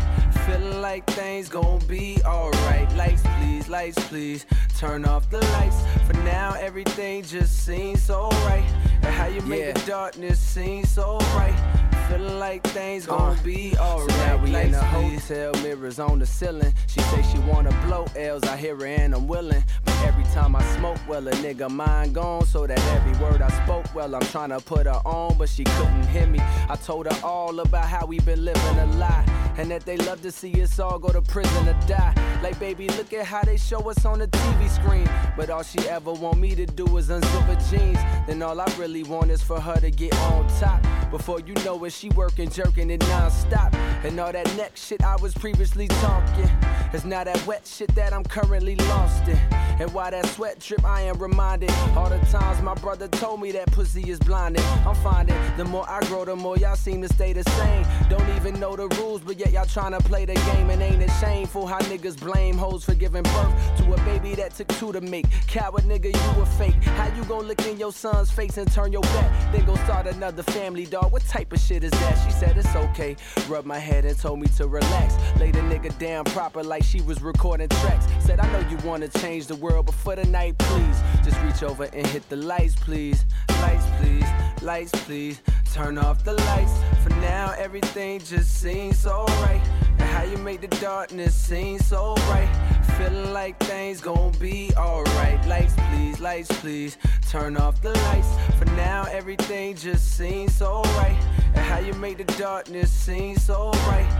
feeling 0.48 0.80
like 0.80 1.04
things 1.10 1.48
gonna 1.48 1.84
be 1.84 2.20
all 2.24 2.50
right 2.50 2.90
lights 2.96 3.22
please 3.38 3.68
lights 3.68 4.02
please 4.08 4.46
turn 4.78 5.04
off 5.04 5.28
the 5.30 5.40
lights 5.52 5.82
for 6.06 6.14
now 6.24 6.54
everything 6.58 7.22
just 7.22 7.64
seems 7.64 8.02
so 8.02 8.28
right 8.48 8.64
and 9.02 9.14
how 9.14 9.26
you 9.26 9.42
make 9.42 9.60
yeah. 9.60 9.72
the 9.72 9.86
darkness 9.86 10.38
seem 10.40 10.84
so 10.84 11.18
bright 11.32 11.78
feeling 12.08 12.38
like 12.38 12.62
things 12.68 13.04
gonna 13.04 13.38
uh, 13.38 13.42
be 13.42 13.76
alright. 13.78 14.10
So 14.10 14.16
now 14.26 14.36
we 14.42 14.54
in 14.54 14.72
the 14.72 14.82
hotel, 14.82 15.52
mirrors 15.62 15.98
on 15.98 16.18
the 16.18 16.24
ceiling. 16.26 16.72
She 16.86 17.00
say 17.00 17.22
she 17.30 17.38
wanna 17.40 17.70
blow 17.86 18.06
L's, 18.16 18.44
I 18.44 18.56
hear 18.56 18.76
her 18.76 18.86
and 18.86 19.14
I'm 19.14 19.28
willing. 19.28 19.62
But 19.84 19.94
every 20.04 20.24
time 20.32 20.56
I 20.56 20.62
smoke, 20.76 20.98
well 21.06 21.28
a 21.28 21.32
nigga 21.32 21.70
mind 21.70 22.14
gone. 22.14 22.46
So 22.46 22.66
that 22.66 22.80
every 22.96 23.12
word 23.22 23.42
I 23.42 23.50
spoke, 23.64 23.94
well 23.94 24.14
I'm 24.14 24.22
trying 24.22 24.50
to 24.50 24.60
put 24.60 24.86
her 24.86 25.02
on, 25.04 25.36
but 25.36 25.48
she 25.50 25.64
couldn't 25.64 26.06
hear 26.06 26.26
me. 26.26 26.40
I 26.68 26.76
told 26.76 27.06
her 27.06 27.20
all 27.22 27.60
about 27.60 27.86
how 27.86 28.06
we 28.06 28.20
been 28.20 28.42
living 28.44 28.78
a 28.78 28.86
lie. 28.86 29.37
And 29.58 29.72
that 29.72 29.84
they 29.84 29.96
love 29.96 30.22
to 30.22 30.30
see 30.30 30.62
us 30.62 30.78
all 30.78 30.98
go 31.00 31.08
to 31.08 31.20
prison 31.20 31.68
or 31.68 31.78
die. 31.86 32.14
Like 32.42 32.58
baby, 32.60 32.88
look 32.90 33.12
at 33.12 33.26
how 33.26 33.42
they 33.42 33.56
show 33.56 33.90
us 33.90 34.04
on 34.04 34.20
the 34.20 34.28
TV 34.28 34.68
screen. 34.70 35.10
But 35.36 35.50
all 35.50 35.64
she 35.64 35.80
ever 35.88 36.12
want 36.12 36.38
me 36.38 36.54
to 36.54 36.64
do 36.64 36.96
is 36.96 37.08
unzip 37.08 37.46
her 37.46 37.58
jeans. 37.68 37.98
Then 38.28 38.40
all 38.40 38.60
I 38.60 38.66
really 38.78 39.02
want 39.02 39.32
is 39.32 39.42
for 39.42 39.60
her 39.60 39.74
to 39.80 39.90
get 39.90 40.14
on 40.14 40.46
top. 40.60 40.80
Before 41.10 41.40
you 41.40 41.54
know 41.64 41.82
it, 41.84 41.92
she 41.92 42.10
working, 42.10 42.50
jerking 42.50 42.90
it 42.90 43.00
non-stop. 43.08 43.74
And 44.04 44.18
all 44.20 44.30
that 44.30 44.54
neck 44.56 44.72
shit 44.76 45.02
I 45.02 45.16
was 45.16 45.32
previously 45.34 45.88
talking. 45.88 46.50
It's 46.92 47.04
now 47.04 47.24
that 47.24 47.44
wet 47.46 47.66
shit 47.66 47.94
that 47.94 48.12
I'm 48.12 48.24
currently 48.24 48.76
lost 48.76 49.26
in. 49.26 49.38
And 49.80 49.92
why 49.94 50.10
that 50.10 50.26
sweat 50.26 50.58
drip, 50.58 50.84
I 50.84 51.02
am 51.02 51.18
reminded. 51.18 51.70
All 51.96 52.08
the 52.08 52.18
times 52.26 52.60
my 52.62 52.74
brother 52.74 53.08
told 53.08 53.40
me 53.40 53.52
that 53.52 53.70
pussy 53.72 54.10
is 54.10 54.18
blinded. 54.18 54.62
I'm 54.86 54.94
finding 54.96 55.36
the 55.56 55.64
more 55.64 55.88
I 55.88 56.00
grow, 56.06 56.24
the 56.24 56.36
more 56.36 56.56
y'all 56.56 56.76
seem 56.76 57.00
to 57.02 57.08
stay 57.08 57.32
the 57.32 57.44
same. 57.44 57.86
Don't 58.08 58.28
even 58.36 58.58
know 58.58 58.76
the 58.76 58.88
rules, 59.00 59.20
but 59.20 59.38
yet 59.38 59.52
y'all 59.52 59.66
trying 59.66 59.92
to 59.92 60.00
play 60.00 60.24
the 60.24 60.34
game. 60.34 60.70
And 60.70 60.82
ain't 60.82 61.02
it 61.02 61.10
shameful 61.20 61.66
how 61.66 61.78
niggas 61.80 62.18
blame 62.18 62.58
hoes 62.58 62.84
for 62.84 62.94
giving 62.94 63.22
birth 63.22 63.76
to 63.78 63.92
a 63.92 63.96
baby 64.04 64.34
that 64.34 64.54
took 64.54 64.68
two 64.68 64.92
to 64.92 65.00
make. 65.00 65.26
Coward 65.46 65.84
nigga, 65.84 66.06
you 66.06 66.42
a 66.42 66.46
fake. 66.46 66.82
How 66.82 67.14
you 67.14 67.24
gon' 67.24 67.46
look 67.46 67.64
in 67.66 67.78
your 67.78 67.92
son's 67.92 68.30
face 68.30 68.58
and 68.58 68.70
turn 68.72 68.92
your 68.92 69.02
back? 69.02 69.52
Then 69.52 69.64
go 69.64 69.76
start 69.76 70.06
another 70.06 70.42
family. 70.42 70.86
What 71.06 71.22
type 71.26 71.52
of 71.52 71.60
shit 71.60 71.84
is 71.84 71.90
that? 71.90 72.14
She 72.24 72.32
said 72.32 72.56
it's 72.56 72.74
okay. 72.74 73.16
Rub 73.48 73.64
my 73.64 73.78
head 73.78 74.04
and 74.04 74.18
told 74.18 74.40
me 74.40 74.48
to 74.56 74.66
relax. 74.66 75.14
Lay 75.38 75.50
the 75.50 75.60
nigga 75.60 75.96
down 75.98 76.24
proper 76.24 76.62
like 76.62 76.82
she 76.82 77.00
was 77.00 77.22
recording 77.22 77.68
tracks. 77.68 78.06
Said, 78.24 78.40
I 78.40 78.50
know 78.52 78.68
you 78.68 78.76
wanna 78.78 79.08
change 79.08 79.46
the 79.46 79.56
world, 79.56 79.86
but 79.86 79.94
for 79.94 80.16
the 80.16 80.24
night, 80.26 80.56
please. 80.58 81.02
Just 81.24 81.40
reach 81.42 81.62
over 81.62 81.84
and 81.84 82.06
hit 82.06 82.28
the 82.28 82.36
lights, 82.36 82.74
please. 82.74 83.24
Lights, 83.60 83.84
please. 84.00 84.26
Lights, 84.62 84.92
please. 85.04 85.40
Turn 85.72 85.98
off 85.98 86.24
the 86.24 86.34
lights. 86.34 86.72
For 87.02 87.10
now, 87.20 87.54
everything 87.56 88.20
just 88.20 88.60
seems 88.60 89.06
alright. 89.06 89.60
And 89.98 90.02
how 90.02 90.24
you 90.24 90.38
make 90.38 90.60
the 90.60 90.68
darkness 90.78 91.34
seem 91.34 91.78
so 91.78 92.14
bright. 92.14 92.77
Feeling 92.96 93.32
like 93.32 93.58
things 93.60 94.00
gon' 94.00 94.32
be 94.38 94.72
alright. 94.76 95.44
Lights, 95.46 95.74
please, 95.90 96.20
lights, 96.20 96.48
please. 96.60 96.96
Turn 97.28 97.56
off 97.56 97.80
the 97.82 97.90
lights. 97.90 98.28
For 98.58 98.64
now, 98.76 99.04
everything 99.10 99.76
just 99.76 100.16
seems 100.16 100.54
so 100.54 100.82
right. 100.96 101.18
And 101.54 101.64
how 101.64 101.78
you 101.78 101.92
make 101.94 102.18
the 102.18 102.24
darkness 102.38 102.90
seem 102.90 103.36
so 103.36 103.70
bright. 103.84 104.10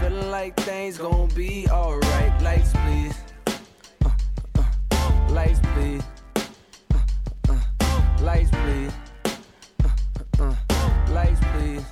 Feeling 0.00 0.30
like 0.30 0.56
things 0.60 0.98
gon' 0.98 1.28
be 1.34 1.68
alright. 1.68 2.42
Lights, 2.42 2.72
please. 2.84 3.16
Uh, 4.04 4.10
uh, 4.56 4.62
uh. 4.92 5.32
Lights, 5.32 5.60
please. 5.74 6.02
Uh, 6.34 7.58
uh, 7.80 8.02
lights, 8.22 8.50
please. 8.50 8.92
Lights, 11.10 11.40
please. 11.52 11.84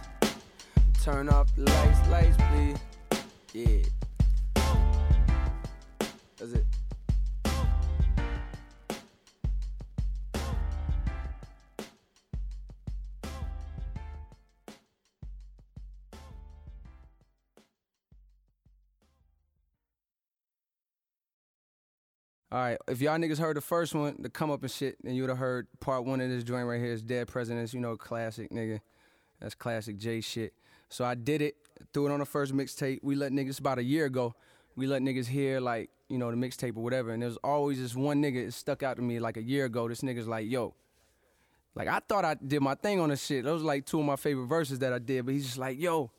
Turn 1.03 1.29
off 1.29 1.55
the 1.57 1.62
lights, 1.62 2.09
lights, 2.09 2.37
please. 2.51 2.79
Yeah. 3.53 3.95
All 22.52 22.61
right, 22.61 22.78
if 22.87 23.00
y'all 23.00 23.18
niggas 23.18 23.38
heard 23.38 23.56
the 23.56 23.61
first 23.61 23.92
one, 23.92 24.16
the 24.20 24.30
come 24.30 24.52
up 24.52 24.62
and 24.62 24.70
shit, 24.70 24.96
then 25.02 25.14
you 25.14 25.22
would 25.24 25.30
have 25.30 25.38
heard 25.38 25.66
part 25.80 26.04
one 26.04 26.20
of 26.20 26.30
this 26.30 26.44
joint 26.44 26.68
right 26.68 26.80
here 26.80 26.92
is 26.92 27.02
Dead 27.02 27.26
Presidents, 27.26 27.74
you 27.74 27.80
know, 27.80 27.96
classic 27.96 28.50
nigga. 28.50 28.80
That's 29.40 29.56
classic 29.56 29.96
J 29.98 30.20
shit. 30.20 30.54
So 30.88 31.04
I 31.04 31.16
did 31.16 31.42
it, 31.42 31.56
threw 31.92 32.06
it 32.06 32.12
on 32.12 32.20
the 32.20 32.24
first 32.24 32.54
mixtape. 32.54 33.00
We 33.02 33.16
let 33.16 33.32
niggas 33.32 33.59
about 33.59 33.78
a 33.78 33.82
year 33.82 34.06
ago. 34.06 34.37
We 34.76 34.87
let 34.87 35.02
niggas 35.02 35.26
hear 35.26 35.59
like, 35.59 35.90
you 36.09 36.18
know, 36.18 36.30
the 36.30 36.37
mixtape 36.37 36.76
or 36.76 36.85
whatever. 36.85 37.11
And 37.11 37.20
there's 37.20 37.37
always 37.38 37.80
this 37.80 37.96
one 37.96 38.22
nigga 38.22 38.46
that 38.46 38.52
stuck 38.52 38.85
out 38.85 38.96
to 38.96 39.02
me 39.02 39.18
like 39.18 39.37
a 39.37 39.42
year 39.42 39.64
ago. 39.64 39.88
This 39.88 40.02
nigga's 40.02 40.28
like, 40.28 40.48
yo. 40.48 40.74
Like 41.74 41.88
I 41.88 41.98
thought 42.09 42.24
I 42.24 42.35
did 42.35 42.62
my 42.62 42.76
thing 42.76 43.00
on 43.00 43.09
this 43.09 43.26
shit. 43.26 43.44
Those 43.44 43.54
was 43.54 43.64
like 43.64 43.87
two 43.87 43.98
of 43.98 44.06
my 44.06 44.16
favorite 44.16 44.46
verses 44.46 44.78
that 44.78 44.92
I 44.92 45.00
did, 45.00 45.26
but 45.26 45.35
he's 45.35 45.46
just 45.46 45.59
like, 45.59 45.80
yo, 45.80 46.12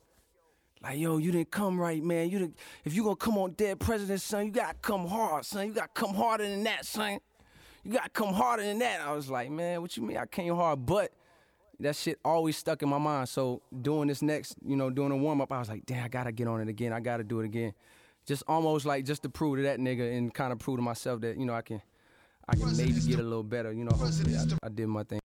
like, 0.82 0.98
yo, 0.98 1.18
you 1.18 1.32
didn't 1.32 1.50
come 1.50 1.78
right, 1.78 2.02
man. 2.02 2.30
You 2.30 2.38
didn't, 2.38 2.56
if 2.84 2.94
you 2.94 3.02
gonna 3.02 3.16
come 3.16 3.38
on 3.38 3.52
dead 3.52 3.80
president, 3.80 4.20
son, 4.20 4.46
you 4.46 4.52
gotta 4.52 4.76
come 4.80 5.06
hard, 5.06 5.44
son. 5.44 5.66
You 5.66 5.72
gotta 5.72 5.90
come 5.92 6.14
harder 6.14 6.48
than 6.48 6.62
that, 6.64 6.84
son. 6.86 7.18
You 7.84 7.92
gotta 7.92 8.10
come 8.10 8.32
harder 8.34 8.62
than 8.62 8.78
that. 8.80 9.00
I 9.00 9.12
was 9.12 9.30
like, 9.30 9.50
man, 9.50 9.80
what 9.82 9.96
you 9.96 10.02
mean 10.02 10.16
I 10.16 10.26
came 10.26 10.54
hard? 10.54 10.86
But 10.86 11.12
that 11.80 11.96
shit 11.96 12.18
always 12.24 12.56
stuck 12.56 12.82
in 12.82 12.88
my 12.88 12.98
mind. 12.98 13.28
So 13.28 13.62
doing 13.82 14.08
this 14.08 14.22
next, 14.22 14.56
you 14.64 14.76
know, 14.76 14.90
doing 14.90 15.12
a 15.12 15.16
warm 15.16 15.40
up, 15.40 15.52
I 15.52 15.58
was 15.58 15.68
like, 15.68 15.86
damn, 15.86 16.04
I 16.04 16.08
gotta 16.08 16.32
get 16.32 16.46
on 16.46 16.60
it 16.60 16.68
again. 16.68 16.92
I 16.92 17.00
gotta 17.00 17.24
do 17.24 17.40
it 17.40 17.44
again. 17.44 17.72
Just 18.26 18.42
almost 18.46 18.84
like 18.84 19.04
just 19.04 19.22
to 19.22 19.28
prove 19.28 19.56
to 19.56 19.62
that 19.62 19.78
nigga 19.78 20.16
and 20.16 20.32
kind 20.32 20.52
of 20.52 20.58
prove 20.58 20.78
to 20.78 20.82
myself 20.82 21.22
that, 21.22 21.38
you 21.38 21.46
know, 21.46 21.54
I 21.54 21.62
can 21.62 21.80
I 22.48 22.56
can 22.56 22.76
maybe 22.76 23.00
get 23.00 23.18
a 23.18 23.22
little 23.22 23.42
better. 23.42 23.72
You 23.72 23.84
know, 23.84 23.94
hopefully 23.94 24.36
I, 24.36 24.66
I 24.66 24.68
did 24.68 24.86
my 24.86 25.02
thing. 25.02 25.16